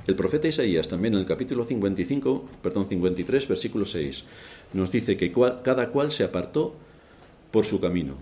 [0.04, 4.24] El profeta Isaías también en el capítulo 55, perdón, 53, versículo 6,
[4.72, 6.74] nos dice que cada cual se apartó
[7.52, 8.16] por su camino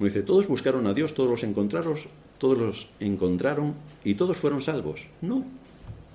[0.00, 1.96] dice, todos buscaron a Dios, todos los encontraron,
[2.38, 5.06] todos los encontraron y todos fueron salvos.
[5.20, 5.44] No,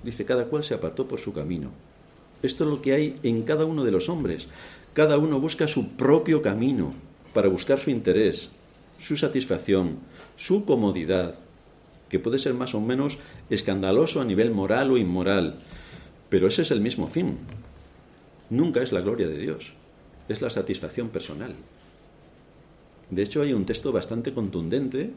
[0.04, 1.70] dice, cada cual se apartó por su camino.
[2.42, 4.48] Esto es lo que hay en cada uno de los hombres.
[4.92, 6.92] Cada uno busca su propio camino
[7.32, 8.50] para buscar su interés,
[8.98, 9.98] su satisfacción,
[10.38, 11.34] su comodidad,
[12.08, 13.18] que puede ser más o menos
[13.50, 15.58] escandaloso a nivel moral o inmoral,
[16.30, 17.38] pero ese es el mismo fin.
[18.48, 19.74] Nunca es la gloria de Dios,
[20.28, 21.54] es la satisfacción personal.
[23.10, 25.10] De hecho, hay un texto bastante contundente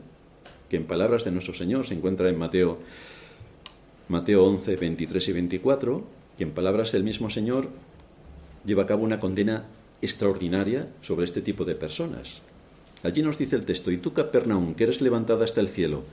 [0.70, 2.80] que en palabras de nuestro Señor se encuentra en Mateo,
[4.08, 6.04] Mateo 11, 23 y 24,
[6.36, 7.70] que en palabras del mismo Señor
[8.66, 9.66] lleva a cabo una condena
[10.02, 12.42] extraordinaria sobre este tipo de personas.
[13.04, 16.04] Allí nos dice el texto, y tú, Capernaum, que eres levantada hasta el cielo,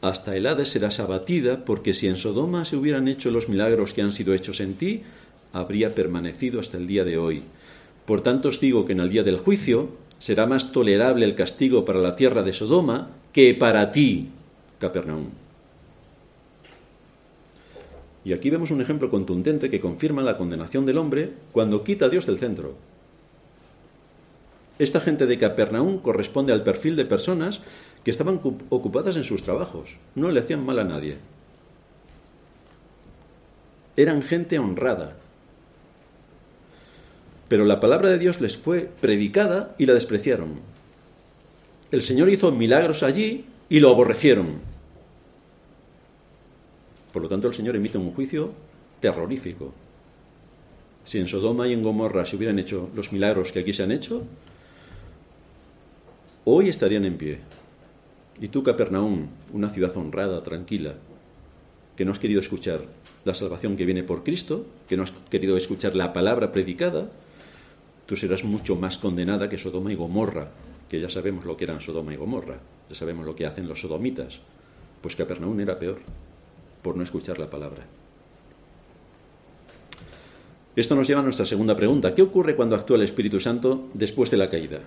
[0.00, 4.02] hasta el Hades serás abatida, porque si en Sodoma se hubieran hecho los milagros que
[4.02, 5.02] han sido hechos en ti,
[5.52, 7.42] habría permanecido hasta el día de hoy.
[8.04, 11.84] Por tanto os digo que en el día del juicio será más tolerable el castigo
[11.84, 14.28] para la tierra de Sodoma que para ti,
[14.78, 15.28] Capernaum.
[18.24, 22.08] Y aquí vemos un ejemplo contundente que confirma la condenación del hombre cuando quita a
[22.08, 22.74] Dios del centro.
[24.78, 27.60] Esta gente de Capernaum corresponde al perfil de personas
[28.02, 31.18] que estaban ocupadas en sus trabajos, no le hacían mal a nadie.
[33.96, 35.16] Eran gente honrada.
[37.48, 40.60] Pero la palabra de Dios les fue predicada y la despreciaron.
[41.92, 44.58] El Señor hizo milagros allí y lo aborrecieron.
[47.12, 48.52] Por lo tanto, el Señor emite un juicio
[48.98, 49.72] terrorífico.
[51.04, 53.92] Si en Sodoma y en Gomorra se hubieran hecho los milagros que aquí se han
[53.92, 54.26] hecho,
[56.44, 57.38] hoy estarían en pie.
[58.40, 60.94] Y tú, Capernaum, una ciudad honrada, tranquila,
[61.96, 62.82] que no has querido escuchar
[63.24, 67.08] la salvación que viene por Cristo, que no has querido escuchar la palabra predicada,
[68.06, 70.50] tú serás mucho más condenada que Sodoma y Gomorra,
[70.88, 73.80] que ya sabemos lo que eran Sodoma y Gomorra, ya sabemos lo que hacen los
[73.80, 74.40] sodomitas.
[75.00, 76.00] Pues Capernaum era peor
[76.82, 77.84] por no escuchar la palabra.
[80.76, 82.14] Esto nos lleva a nuestra segunda pregunta.
[82.14, 84.80] ¿Qué ocurre cuando actúa el Espíritu Santo después de la caída?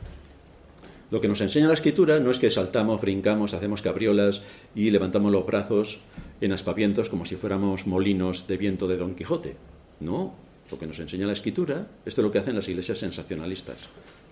[1.09, 4.41] Lo que nos enseña la Escritura no es que saltamos, brincamos, hacemos cabriolas
[4.75, 5.99] y levantamos los brazos
[6.41, 9.55] en aspavientos como si fuéramos molinos de viento de Don Quijote.
[10.01, 10.35] No,
[10.69, 13.77] lo que nos enseña la Escritura, esto es lo que hacen las iglesias sensacionalistas,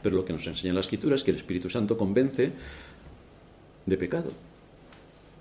[0.04, 2.52] pero lo que nos enseña la Escritura es que el Espíritu Santo convence
[3.86, 4.32] de pecado,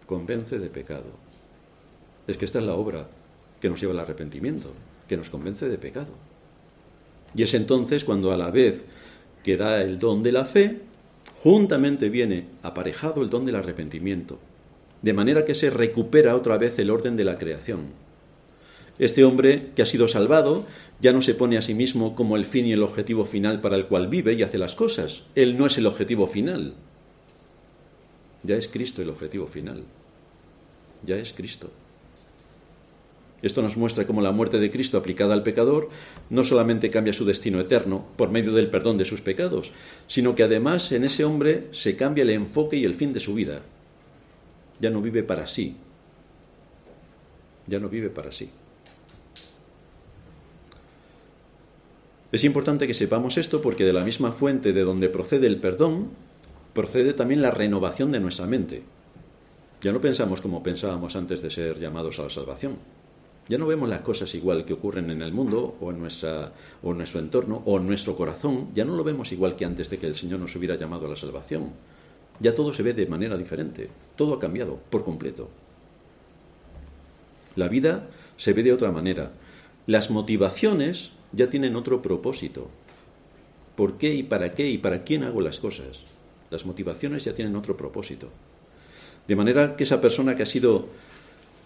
[0.07, 1.25] convence de pecado
[2.27, 3.07] es que esta es la obra
[3.61, 4.73] que nos lleva al arrepentimiento,
[5.09, 6.13] que nos convence de pecado.
[7.35, 8.85] Y es entonces cuando a la vez
[9.43, 10.81] que da el don de la fe,
[11.45, 14.39] juntamente viene aparejado el don del arrepentimiento,
[15.03, 17.89] de manera que se recupera otra vez el orden de la creación.
[18.99, 20.65] Este hombre que ha sido salvado
[21.03, 23.77] ya no se pone a sí mismo como el fin y el objetivo final para
[23.77, 25.25] el cual vive y hace las cosas.
[25.35, 26.73] Él no es el objetivo final.
[28.43, 29.85] Ya es Cristo el objetivo final.
[31.05, 31.71] Ya es Cristo.
[33.45, 35.91] Esto nos muestra cómo la muerte de Cristo aplicada al pecador
[36.31, 39.71] no solamente cambia su destino eterno por medio del perdón de sus pecados,
[40.07, 43.35] sino que además en ese hombre se cambia el enfoque y el fin de su
[43.35, 43.61] vida.
[44.81, 45.77] Ya no vive para sí.
[47.67, 48.49] Ya no vive para sí.
[52.33, 56.13] Es importante que sepamos esto porque de la misma fuente de donde procede el perdón,
[56.73, 58.85] procede también la renovación de nuestra mente.
[59.83, 63.04] Ya no pensamos como pensábamos antes de ser llamados a la salvación.
[63.49, 66.97] Ya no vemos las cosas igual que ocurren en el mundo o en, o en
[66.97, 68.69] nuestro entorno o en nuestro corazón.
[68.75, 71.11] Ya no lo vemos igual que antes de que el Señor nos hubiera llamado a
[71.11, 71.73] la salvación.
[72.41, 73.91] Ya todo se ve de manera diferente.
[74.17, 75.51] Todo ha cambiado por completo.
[77.55, 79.33] La vida se ve de otra manera.
[79.87, 82.69] Las motivaciones ya tienen otro propósito.
[83.77, 86.01] ¿Por qué y para qué y para quién hago las cosas?
[86.51, 88.31] Las motivaciones ya tienen otro propósito.
[89.29, 90.87] De manera que esa persona que ha sido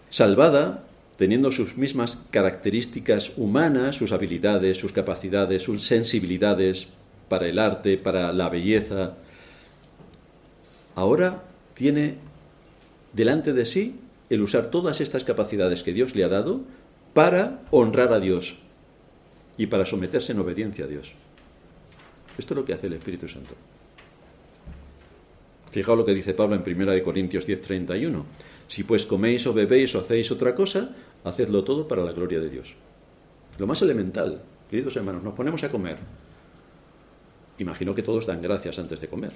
[0.09, 0.85] salvada
[1.19, 6.87] teniendo sus mismas características humanas, sus habilidades, sus capacidades, sus sensibilidades
[7.27, 9.17] para el arte, para la belleza,
[10.95, 12.15] ahora tiene
[13.11, 16.61] delante de sí el usar todas estas capacidades que Dios le ha dado
[17.13, 18.55] para honrar a Dios
[19.57, 21.11] y para someterse en obediencia a Dios.
[22.37, 23.55] Esto es lo que hace el Espíritu Santo.
[25.71, 28.23] Fijaos lo que dice Pablo en 1 Corintios 10:31.
[28.69, 32.49] Si pues coméis o bebéis o hacéis otra cosa, hacedlo todo para la gloria de
[32.49, 32.75] Dios.
[33.57, 35.97] Lo más elemental, queridos hermanos, nos ponemos a comer.
[37.57, 39.33] Imagino que todos dan gracias antes de comer.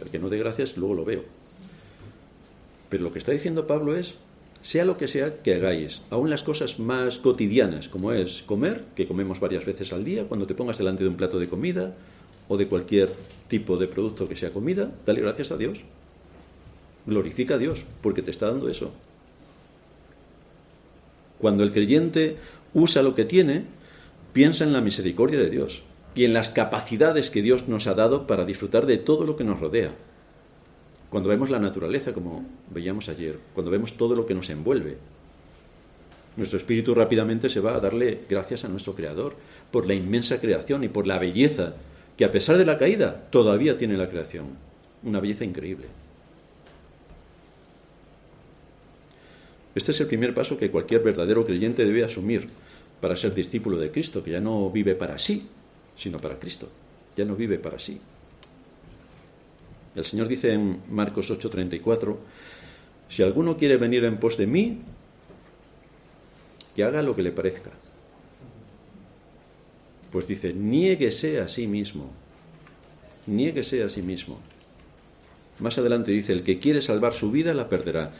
[0.00, 1.24] El que no dé gracias, luego lo veo.
[2.88, 4.16] Pero lo que está diciendo Pablo es,
[4.62, 9.06] sea lo que sea que hagáis, aun las cosas más cotidianas, como es comer, que
[9.06, 11.94] comemos varias veces al día, cuando te pongas delante de un plato de comida
[12.48, 13.12] o de cualquier
[13.48, 15.80] tipo de producto que sea comida, dale gracias a Dios.
[17.06, 18.92] Glorifica a Dios, porque te está dando eso.
[21.40, 22.36] Cuando el creyente
[22.74, 23.64] usa lo que tiene,
[24.32, 25.82] piensa en la misericordia de Dios
[26.14, 29.44] y en las capacidades que Dios nos ha dado para disfrutar de todo lo que
[29.44, 29.92] nos rodea.
[31.08, 34.98] Cuando vemos la naturaleza, como veíamos ayer, cuando vemos todo lo que nos envuelve,
[36.36, 39.34] nuestro espíritu rápidamente se va a darle gracias a nuestro Creador
[39.70, 41.74] por la inmensa creación y por la belleza
[42.16, 44.46] que a pesar de la caída todavía tiene la creación.
[45.02, 45.86] Una belleza increíble.
[49.74, 52.48] Este es el primer paso que cualquier verdadero creyente debe asumir
[53.00, 55.46] para ser discípulo de Cristo, que ya no vive para sí,
[55.96, 56.68] sino para Cristo.
[57.16, 58.00] Ya no vive para sí.
[59.94, 62.16] El Señor dice en Marcos 8:34,
[63.08, 64.78] si alguno quiere venir en pos de mí,
[66.74, 67.70] que haga lo que le parezca.
[70.12, 72.10] Pues dice, niéguese a sí mismo,
[73.26, 74.40] niéguese a sí mismo.
[75.58, 78.12] Más adelante dice, el que quiere salvar su vida la perderá,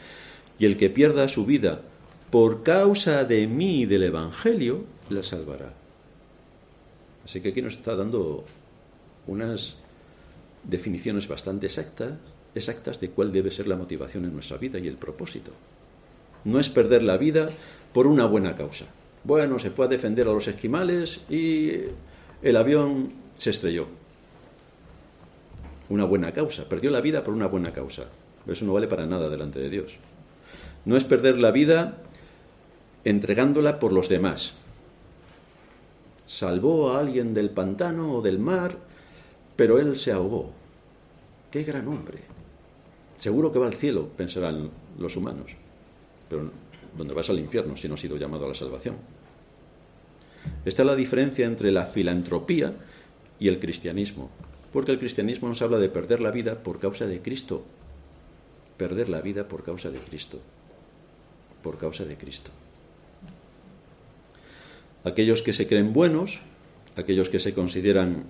[0.61, 1.81] y el que pierda su vida
[2.29, 5.73] por causa de mí y del Evangelio, la salvará.
[7.25, 8.45] Así que aquí nos está dando
[9.25, 9.77] unas
[10.63, 12.11] definiciones bastante exactas,
[12.53, 15.51] exactas de cuál debe ser la motivación en nuestra vida y el propósito.
[16.45, 17.49] No es perder la vida
[17.91, 18.85] por una buena causa.
[19.23, 21.71] Bueno, se fue a defender a los esquimales y
[22.43, 23.87] el avión se estrelló.
[25.89, 26.69] Una buena causa.
[26.69, 28.05] Perdió la vida por una buena causa.
[28.45, 29.97] Eso no vale para nada delante de Dios.
[30.85, 31.97] No es perder la vida
[33.03, 34.55] entregándola por los demás.
[36.25, 38.77] Salvó a alguien del pantano o del mar,
[39.55, 40.51] pero él se ahogó.
[41.51, 42.19] ¡Qué gran hombre!
[43.17, 45.51] Seguro que va al cielo, pensarán los humanos,
[46.29, 46.49] pero
[46.97, 48.95] donde vas al infierno si no has sido llamado a la salvación.
[50.65, 52.73] Esta es la diferencia entre la filantropía
[53.39, 54.29] y el cristianismo,
[54.73, 57.63] porque el cristianismo nos habla de perder la vida por causa de Cristo,
[58.77, 60.39] perder la vida por causa de Cristo,
[61.63, 62.51] por causa de Cristo.
[65.03, 66.41] Aquellos que se creen buenos,
[66.95, 68.23] aquellos que se consideran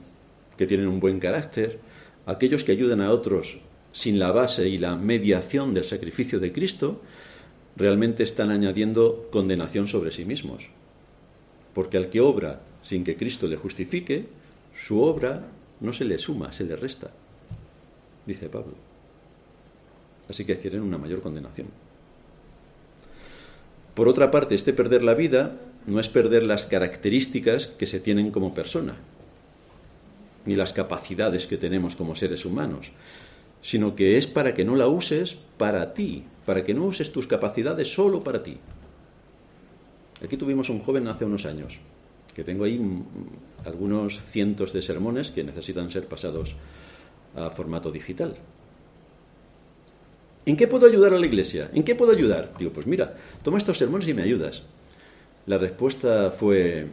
[0.57, 1.79] que tienen un buen carácter,
[2.25, 3.59] aquellos que ayudan a otros
[3.91, 7.01] sin la base y la mediación del sacrificio de Cristo,
[7.75, 10.69] realmente están añadiendo condenación sobre sí mismos.
[11.73, 14.27] Porque al que obra sin que Cristo le justifique,
[14.73, 15.47] su obra
[15.79, 17.11] no se le suma, se le resta,
[18.25, 18.75] dice Pablo.
[20.29, 21.67] Así que adquieren una mayor condenación.
[23.95, 28.31] Por otra parte, este perder la vida no es perder las características que se tienen
[28.31, 28.95] como persona,
[30.45, 32.91] ni las capacidades que tenemos como seres humanos,
[33.61, 37.27] sino que es para que no la uses para ti, para que no uses tus
[37.27, 38.57] capacidades solo para ti.
[40.23, 41.79] Aquí tuvimos un joven hace unos años,
[42.35, 42.79] que tengo ahí
[43.65, 46.55] algunos cientos de sermones que necesitan ser pasados
[47.35, 48.35] a formato digital.
[50.45, 51.69] ¿En qué puedo ayudar a la iglesia?
[51.73, 52.53] ¿En qué puedo ayudar?
[52.57, 53.13] Digo, pues mira,
[53.43, 54.63] toma estos sermones y me ayudas.
[55.45, 56.87] La respuesta fue,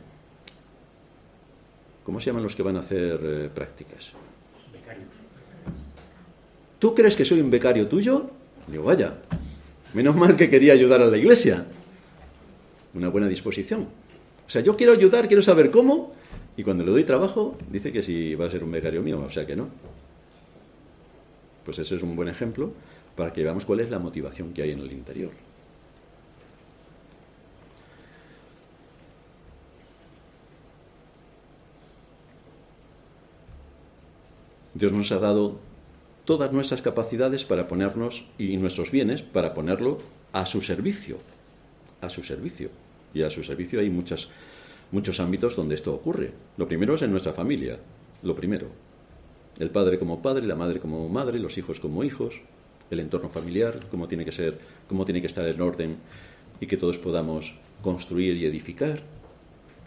[2.05, 4.13] ¿cómo se llaman los que van a hacer eh, prácticas?
[6.79, 8.31] ¿Tú crees que soy un becario tuyo?
[8.67, 9.15] Digo, vaya,
[9.95, 11.65] menos mal que quería ayudar a la iglesia.
[12.95, 13.89] Una buena disposición.
[14.47, 16.15] O sea, yo quiero ayudar, quiero saber cómo,
[16.57, 19.31] y cuando le doy trabajo, dice que si va a ser un becario mío, o
[19.31, 19.69] sea que no.
[21.65, 22.73] Pues ese es un buen ejemplo
[23.19, 25.33] para que veamos cuál es la motivación que hay en el interior.
[34.73, 35.59] Dios nos ha dado
[36.25, 39.99] todas nuestras capacidades para ponernos y nuestros bienes para ponerlo
[40.33, 41.19] a su servicio,
[42.01, 42.71] a su servicio.
[43.15, 44.31] Y a su servicio hay muchos
[45.19, 46.31] ámbitos donde esto ocurre.
[46.57, 47.81] Lo primero es en nuestra familia,
[48.23, 48.69] lo primero.
[49.59, 52.43] El padre como padre, la madre como madre, los hijos como hijos,
[52.91, 54.59] el entorno familiar, cómo tiene que ser,
[54.89, 55.97] cómo tiene que estar en orden
[56.61, 59.03] y que todos podamos construir y edificar.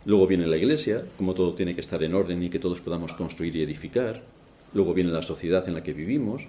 [0.06, 3.14] Luego viene la iglesia, cómo todo tiene que estar en orden y que todos podamos
[3.14, 4.24] construir y edificar.
[4.74, 6.43] Luego viene la sociedad en la que vivimos.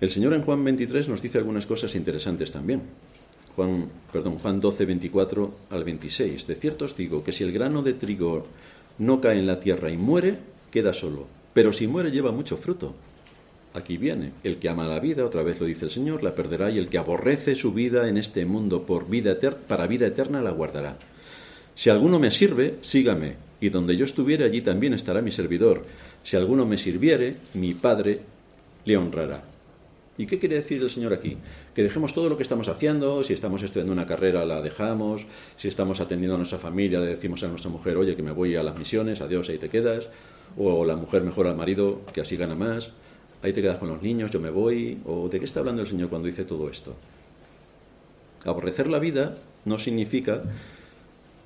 [0.00, 2.82] El Señor en Juan 23 nos dice algunas cosas interesantes también.
[3.56, 6.46] Juan, perdón, Juan 12, 24 al 26.
[6.46, 8.46] De cierto os digo que si el grano de trigo
[8.98, 10.38] no cae en la tierra y muere,
[10.70, 11.26] queda solo.
[11.52, 12.94] Pero si muere lleva mucho fruto.
[13.74, 16.70] Aquí viene, el que ama la vida, otra vez lo dice el Señor, la perderá
[16.70, 20.52] y el que aborrece su vida en este mundo por vida para vida eterna la
[20.52, 20.96] guardará.
[21.74, 25.84] Si alguno me sirve, sígame, y donde yo estuviere allí también estará mi servidor.
[26.22, 28.20] Si alguno me sirviere, mi Padre
[28.84, 29.42] le honrará.
[30.16, 31.36] ¿Y qué quiere decir el Señor aquí?
[31.74, 35.66] Que dejemos todo lo que estamos haciendo, si estamos estudiando una carrera la dejamos, si
[35.66, 38.62] estamos atendiendo a nuestra familia le decimos a nuestra mujer, oye, que me voy a
[38.62, 40.08] las misiones, adiós, ahí te quedas,
[40.56, 42.92] o la mujer mejor al marido, que así gana más,
[43.44, 45.88] ahí te quedas con los niños, yo me voy, o de qué está hablando el
[45.88, 46.96] Señor cuando dice todo esto.
[48.44, 49.34] Aborrecer la vida
[49.66, 50.42] no significa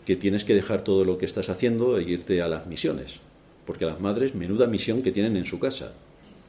[0.06, 3.20] que tienes que dejar todo lo que estás haciendo e irte a las misiones.
[3.66, 5.92] Porque las madres, menuda misión que tienen en su casa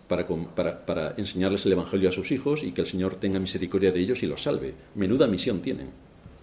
[0.08, 0.26] para,
[0.86, 4.24] para, enseñarles el Evangelio a sus hijos y que el Señor tenga misericordia de ellos
[4.24, 4.76] y los salve.
[4.96, 5.90] Menuda misión tienen.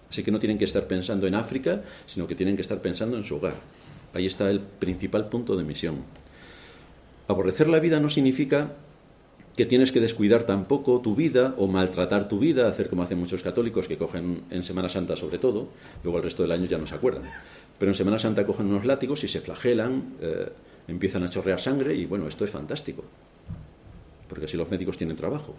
[0.09, 3.17] Así que no tienen que estar pensando en África, sino que tienen que estar pensando
[3.17, 3.55] en su hogar.
[4.13, 6.03] Ahí está el principal punto de misión.
[7.27, 8.73] Aborrecer la vida no significa
[9.57, 13.41] que tienes que descuidar tampoco tu vida o maltratar tu vida, hacer como hacen muchos
[13.41, 15.69] católicos que cogen en Semana Santa sobre todo,
[16.03, 17.23] luego el resto del año ya no se acuerdan.
[17.79, 20.49] Pero en Semana Santa cogen unos látigos y se flagelan, eh,
[20.87, 23.03] empiezan a chorrear sangre y bueno, esto es fantástico,
[24.29, 25.55] porque así los médicos tienen trabajo.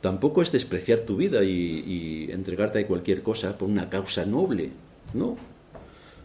[0.00, 4.70] Tampoco es despreciar tu vida y, y entregarte a cualquier cosa por una causa noble,
[5.12, 5.36] no,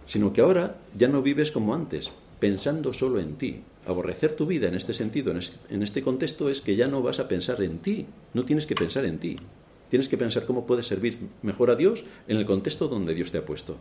[0.05, 4.67] sino que ahora ya no vives como antes, pensando solo en ti, aborrecer tu vida
[4.67, 5.33] en este sentido,
[5.69, 8.75] en este contexto, es que ya no vas a pensar en ti, no tienes que
[8.75, 9.37] pensar en ti,
[9.89, 13.37] Tienes que pensar cómo puedes servir mejor a Dios en el contexto donde Dios te
[13.37, 13.77] ha puesto.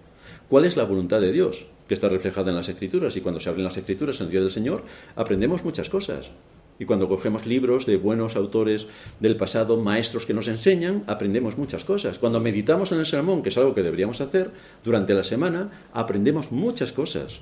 [0.49, 1.67] ¿Cuál es la voluntad de Dios?
[1.89, 3.17] Que está reflejada en las Escrituras.
[3.17, 4.85] Y cuando se abren las Escrituras en el Día del Señor,
[5.17, 6.31] aprendemos muchas cosas.
[6.79, 8.87] Y cuando cogemos libros de buenos autores
[9.21, 12.19] del pasado, maestros que nos enseñan, aprendemos muchas cosas.
[12.19, 14.51] Cuando meditamos en el sermón, que es algo que deberíamos hacer
[14.85, 17.41] durante la semana, aprendemos muchas cosas.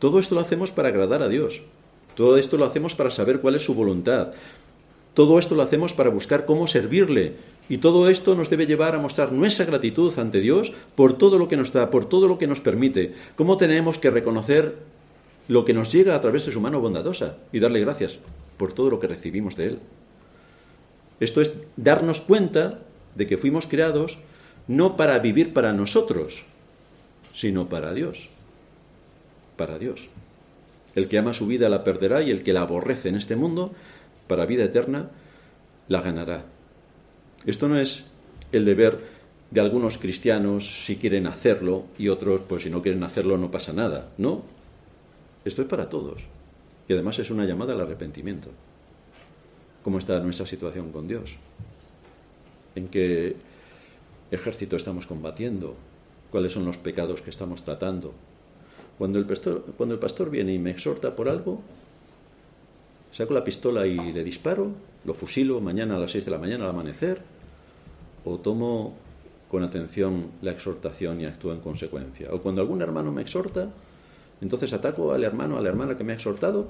[0.00, 1.62] Todo esto lo hacemos para agradar a Dios.
[2.16, 4.32] Todo esto lo hacemos para saber cuál es su voluntad.
[5.14, 7.34] Todo esto lo hacemos para buscar cómo servirle.
[7.68, 11.46] Y todo esto nos debe llevar a mostrar nuestra gratitud ante Dios por todo lo
[11.46, 13.14] que nos da, por todo lo que nos permite.
[13.36, 14.74] Cómo tenemos que reconocer
[15.46, 18.18] lo que nos llega a través de su mano bondadosa y darle gracias
[18.56, 19.78] por todo lo que recibimos de Él.
[21.20, 22.78] Esto es darnos cuenta
[23.14, 24.18] de que fuimos creados
[24.66, 26.44] no para vivir para nosotros,
[27.34, 28.29] sino para Dios.
[29.60, 30.08] Para Dios.
[30.94, 33.74] El que ama su vida la perderá y el que la aborrece en este mundo,
[34.26, 35.10] para vida eterna,
[35.86, 36.46] la ganará.
[37.44, 38.06] Esto no es
[38.52, 39.00] el deber
[39.50, 43.74] de algunos cristianos si quieren hacerlo y otros, pues si no quieren hacerlo no pasa
[43.74, 44.08] nada.
[44.16, 44.44] No,
[45.44, 46.22] esto es para todos.
[46.88, 48.48] Y además es una llamada al arrepentimiento.
[49.84, 51.36] ¿Cómo está nuestra situación con Dios?
[52.76, 53.36] ¿En qué
[54.30, 55.76] ejército estamos combatiendo?
[56.30, 58.14] ¿Cuáles son los pecados que estamos tratando?
[59.00, 61.62] Cuando el pastor, viene y me exhorta por algo,
[63.10, 64.72] saco la pistola y le disparo,
[65.06, 67.22] lo fusilo mañana a las 6 de la mañana al amanecer,
[68.26, 68.92] o tomo
[69.50, 72.28] con atención la exhortación y actúo en consecuencia.
[72.30, 73.70] O cuando algún hermano me exhorta,
[74.42, 76.68] entonces ataco al hermano, a la hermana que me ha exhortado,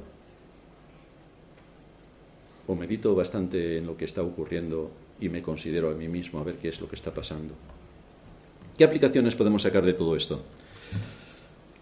[2.68, 6.44] o medito bastante en lo que está ocurriendo y me considero a mí mismo a
[6.44, 7.54] ver qué es lo que está pasando.
[8.78, 10.44] ¿Qué aplicaciones podemos sacar de todo esto?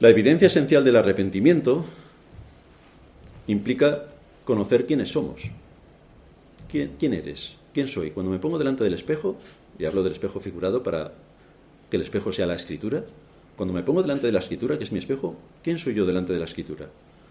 [0.01, 1.85] La evidencia esencial del arrepentimiento
[3.49, 4.05] implica
[4.45, 5.51] conocer quiénes somos.
[6.71, 7.57] ¿Quién, ¿Quién, eres?
[7.75, 8.13] ¿Quién soy?
[8.13, 9.37] Cuando me pongo delante del espejo,
[9.77, 11.13] y hablo del espejo figurado para
[11.91, 13.05] que el espejo sea la escritura,
[13.57, 15.35] cuando me pongo delante de la escritura, que es mi espejo,
[15.65, 16.87] ¿quién soy yo delante de la escritura?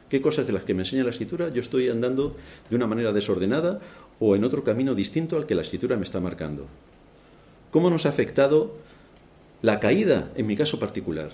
[0.09, 2.36] ¿Qué cosas de las que me enseña la escritura yo estoy andando
[2.70, 3.80] de una manera desordenada
[4.20, 6.65] o en otro camino distinto al que la escritura me está marcando?
[7.72, 8.76] ¿Cómo nos ha afectado
[9.61, 11.32] la caída en mi caso particular?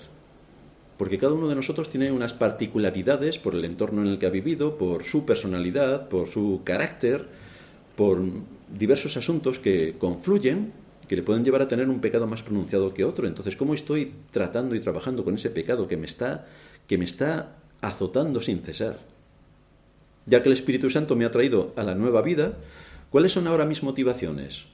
[0.96, 4.30] Porque cada uno de nosotros tiene unas particularidades por el entorno en el que ha
[4.30, 7.26] vivido, por su personalidad, por su carácter,
[7.96, 8.20] por
[8.68, 10.72] diversos asuntos que confluyen
[11.08, 13.26] que le pueden llevar a tener un pecado más pronunciado que otro.
[13.26, 16.46] Entonces, ¿cómo estoy tratando y trabajando con ese pecado que me está,
[16.86, 19.00] que me está azotando sin cesar?
[20.26, 22.54] Ya que el Espíritu Santo me ha traído a la nueva vida,
[23.10, 24.66] ¿cuáles son ahora mis motivaciones?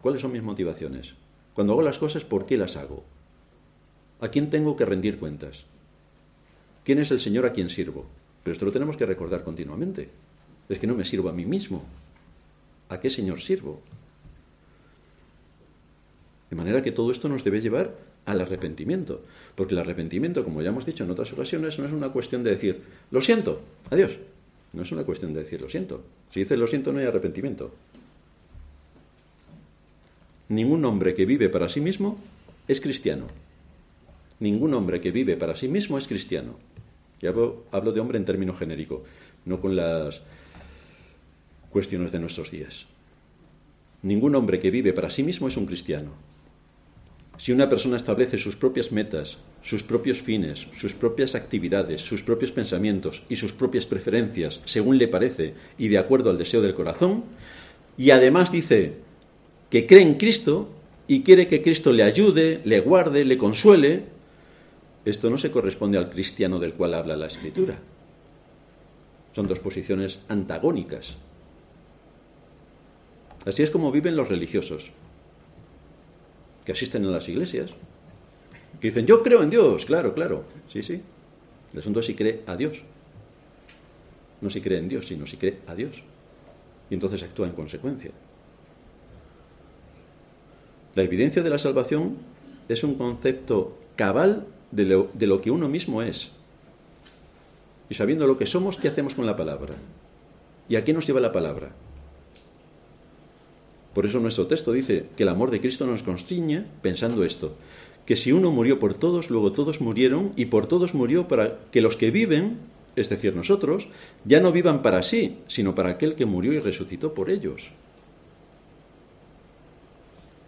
[0.00, 1.14] ¿Cuáles son mis motivaciones?
[1.54, 3.04] Cuando hago las cosas, ¿por qué las hago?
[4.22, 5.66] ¿A quién tengo que rendir cuentas?
[6.84, 8.06] ¿Quién es el Señor a quien sirvo?
[8.44, 10.08] Pero esto lo tenemos que recordar continuamente.
[10.68, 11.84] Es que no me sirvo a mí mismo.
[12.88, 13.82] ¿A qué Señor sirvo?
[16.50, 19.22] De manera que todo esto nos debe llevar al arrepentimiento.
[19.56, 22.50] Porque el arrepentimiento, como ya hemos dicho en otras ocasiones, no es una cuestión de
[22.50, 23.60] decir, lo siento,
[23.90, 24.18] adiós.
[24.72, 26.04] No es una cuestión de decir, lo siento.
[26.30, 27.74] Si dices lo siento, no hay arrepentimiento.
[30.48, 32.18] Ningún hombre que vive para sí mismo
[32.68, 33.26] es cristiano.
[34.40, 36.58] Ningún hombre que vive para sí mismo es cristiano.
[37.20, 39.04] Y hablo, hablo de hombre en término genérico,
[39.44, 40.22] no con las
[41.70, 42.86] cuestiones de nuestros días.
[44.02, 46.10] Ningún hombre que vive para sí mismo es un cristiano.
[47.38, 52.52] Si una persona establece sus propias metas, sus propios fines, sus propias actividades, sus propios
[52.52, 57.24] pensamientos y sus propias preferencias según le parece y de acuerdo al deseo del corazón,
[57.96, 58.92] y además dice
[59.70, 60.70] que cree en Cristo
[61.08, 64.04] y quiere que Cristo le ayude, le guarde, le consuele,
[65.04, 67.78] esto no se corresponde al cristiano del cual habla la Escritura.
[69.34, 71.16] Son dos posiciones antagónicas.
[73.44, 74.92] Así es como viven los religiosos
[76.64, 77.74] que asisten a las iglesias,
[78.80, 81.02] que dicen, yo creo en Dios, claro, claro, sí, sí.
[81.72, 82.84] El asunto es si cree a Dios.
[84.40, 86.02] No si cree en Dios, sino si cree a Dios.
[86.90, 88.10] Y entonces actúa en consecuencia.
[90.94, 92.18] La evidencia de la salvación
[92.68, 96.32] es un concepto cabal de lo, de lo, que uno mismo es.
[97.88, 99.74] Y sabiendo lo que somos, ¿qué hacemos con la palabra?
[100.68, 101.70] ¿Y a qué nos lleva la palabra?
[103.94, 107.54] Por eso nuestro texto dice que el amor de Cristo nos constriñe pensando esto,
[108.06, 111.82] que si uno murió por todos, luego todos murieron y por todos murió para que
[111.82, 112.58] los que viven,
[112.96, 113.88] es decir, nosotros,
[114.24, 117.70] ya no vivan para sí, sino para aquel que murió y resucitó por ellos.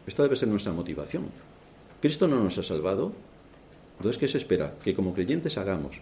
[0.06, 1.24] Esta debe ser nuestra motivación.
[2.00, 3.12] Cristo no nos ha salvado.
[3.96, 4.74] Entonces, ¿qué se espera?
[4.82, 6.00] Que como creyentes hagamos.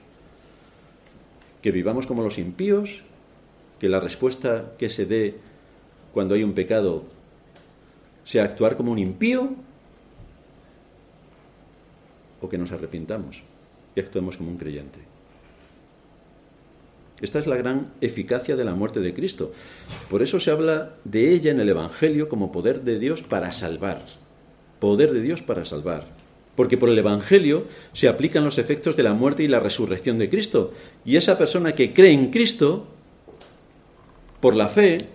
[1.61, 3.03] Que vivamos como los impíos,
[3.79, 5.37] que la respuesta que se dé
[6.13, 7.05] cuando hay un pecado
[8.25, 9.55] sea actuar como un impío
[12.41, 13.43] o que nos arrepintamos
[13.95, 14.99] y actuemos como un creyente.
[17.21, 19.53] Esta es la gran eficacia de la muerte de Cristo.
[20.11, 24.05] Por eso se habla de ella en el Evangelio como poder de Dios para salvar.
[24.81, 26.22] Poder de Dios para salvar.
[26.57, 30.29] Porque por el Evangelio se aplican los efectos de la muerte y la resurrección de
[30.29, 30.73] Cristo.
[31.05, 32.87] Y esa persona que cree en Cristo,
[34.41, 35.09] por la fe,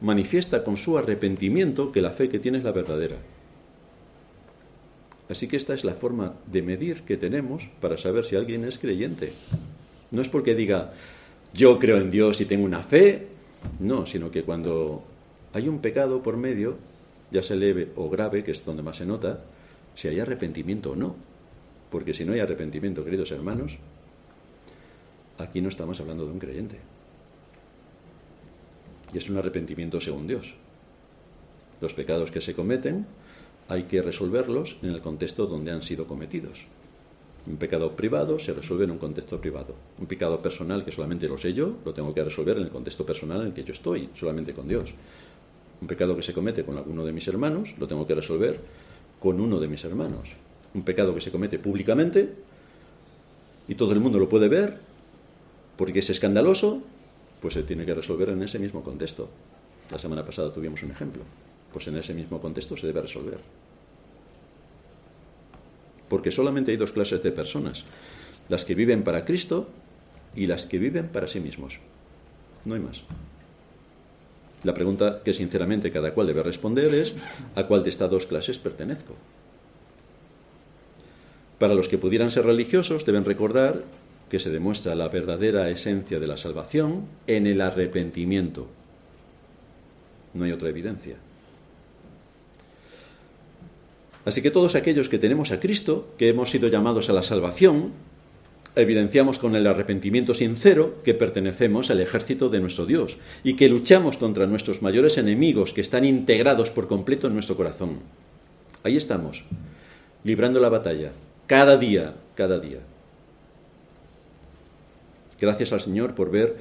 [0.00, 3.16] manifiesta con su arrepentimiento que la fe que tiene es la verdadera.
[5.28, 8.78] Así que esta es la forma de medir que tenemos para saber si alguien es
[8.78, 9.32] creyente.
[10.10, 10.92] No es porque diga,
[11.54, 13.28] yo creo en Dios y tengo una fe,
[13.78, 15.04] no, sino que cuando
[15.52, 16.76] hay un pecado por medio,
[17.30, 19.40] ya sea leve o grave, que es donde más se nota,
[20.00, 21.14] si hay arrepentimiento o no.
[21.90, 23.76] Porque si no hay arrepentimiento, queridos hermanos,
[25.36, 26.78] aquí no estamos hablando de un creyente.
[29.12, 30.54] Y es un arrepentimiento según Dios.
[31.82, 33.04] Los pecados que se cometen
[33.68, 36.66] hay que resolverlos en el contexto donde han sido cometidos.
[37.46, 39.74] Un pecado privado se resuelve en un contexto privado.
[39.98, 43.04] Un pecado personal que solamente lo sé yo, lo tengo que resolver en el contexto
[43.04, 44.94] personal en el que yo estoy, solamente con Dios.
[45.82, 48.60] Un pecado que se comete con alguno de mis hermanos, lo tengo que resolver
[49.20, 50.30] con uno de mis hermanos.
[50.74, 52.34] Un pecado que se comete públicamente
[53.68, 54.78] y todo el mundo lo puede ver
[55.76, 56.82] porque es escandaloso,
[57.40, 59.28] pues se tiene que resolver en ese mismo contexto.
[59.90, 61.22] La semana pasada tuvimos un ejemplo.
[61.72, 63.38] Pues en ese mismo contexto se debe resolver.
[66.08, 67.84] Porque solamente hay dos clases de personas.
[68.48, 69.68] Las que viven para Cristo
[70.34, 71.78] y las que viven para sí mismos.
[72.64, 73.04] No hay más.
[74.62, 77.14] La pregunta que sinceramente cada cual debe responder es
[77.54, 79.14] ¿a cuál de estas dos clases pertenezco?
[81.58, 83.84] Para los que pudieran ser religiosos deben recordar
[84.28, 88.68] que se demuestra la verdadera esencia de la salvación en el arrepentimiento.
[90.34, 91.16] No hay otra evidencia.
[94.24, 97.92] Así que todos aquellos que tenemos a Cristo, que hemos sido llamados a la salvación,
[98.76, 104.18] evidenciamos con el arrepentimiento sincero que pertenecemos al ejército de nuestro Dios y que luchamos
[104.18, 108.00] contra nuestros mayores enemigos que están integrados por completo en nuestro corazón.
[108.84, 109.44] Ahí estamos,
[110.24, 111.12] librando la batalla,
[111.46, 112.78] cada día, cada día.
[115.40, 116.56] Gracias al Señor por ver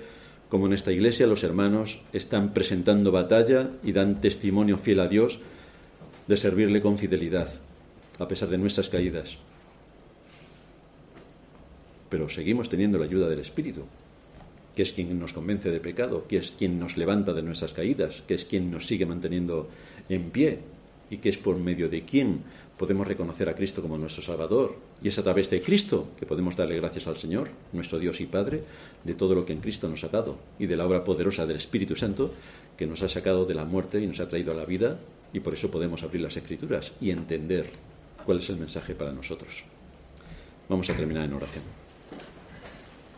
[0.49, 5.39] cómo en esta iglesia los hermanos están presentando batalla y dan testimonio fiel a Dios
[6.27, 7.49] de servirle con fidelidad,
[8.17, 9.37] a pesar de nuestras caídas
[12.09, 13.83] pero seguimos teniendo la ayuda del Espíritu,
[14.75, 18.23] que es quien nos convence de pecado, que es quien nos levanta de nuestras caídas,
[18.27, 19.69] que es quien nos sigue manteniendo
[20.09, 20.59] en pie
[21.09, 22.43] y que es por medio de quien
[22.77, 24.77] podemos reconocer a Cristo como nuestro Salvador.
[25.03, 28.25] Y es a través de Cristo que podemos darle gracias al Señor, nuestro Dios y
[28.25, 28.63] Padre,
[29.03, 31.57] de todo lo que en Cristo nos ha dado y de la obra poderosa del
[31.57, 32.33] Espíritu Santo
[32.77, 34.97] que nos ha sacado de la muerte y nos ha traído a la vida
[35.33, 37.69] y por eso podemos abrir las Escrituras y entender
[38.25, 39.65] cuál es el mensaje para nosotros.
[40.69, 41.88] Vamos a terminar en oración.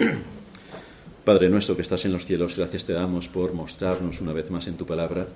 [1.25, 4.67] Padre nuestro que estás en los cielos, gracias te damos por mostrarnos una vez más
[4.67, 5.27] en tu palabra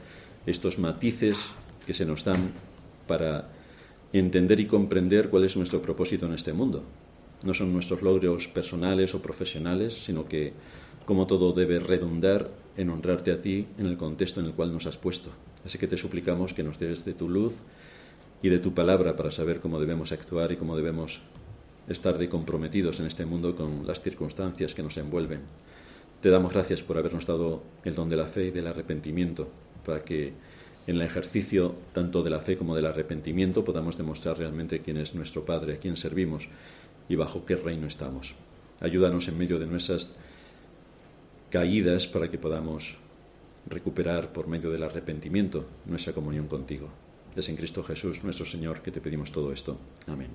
[0.45, 1.37] estos matices
[1.85, 2.51] que se nos dan
[3.07, 3.49] para
[4.13, 6.83] entender y comprender cuál es nuestro propósito en este mundo.
[7.43, 10.53] No son nuestros logros personales o profesionales, sino que
[11.05, 14.85] como todo debe redundar en honrarte a ti en el contexto en el cual nos
[14.87, 15.29] has puesto.
[15.65, 17.61] Así que te suplicamos que nos des de tu luz
[18.41, 21.21] y de tu palabra para saber cómo debemos actuar y cómo debemos
[21.87, 25.41] estar de comprometidos en este mundo con las circunstancias que nos envuelven.
[26.21, 29.47] Te damos gracias por habernos dado el don de la fe y del arrepentimiento,
[29.85, 30.33] para que
[30.87, 35.15] en el ejercicio tanto de la fe como del arrepentimiento podamos demostrar realmente quién es
[35.15, 36.47] nuestro Padre, a quién servimos
[37.09, 38.35] y bajo qué reino estamos.
[38.79, 40.11] Ayúdanos en medio de nuestras
[41.49, 42.97] caídas para que podamos
[43.67, 46.89] recuperar por medio del arrepentimiento nuestra comunión contigo.
[47.35, 49.77] Es en Cristo Jesús nuestro Señor que te pedimos todo esto.
[50.07, 50.29] Amén.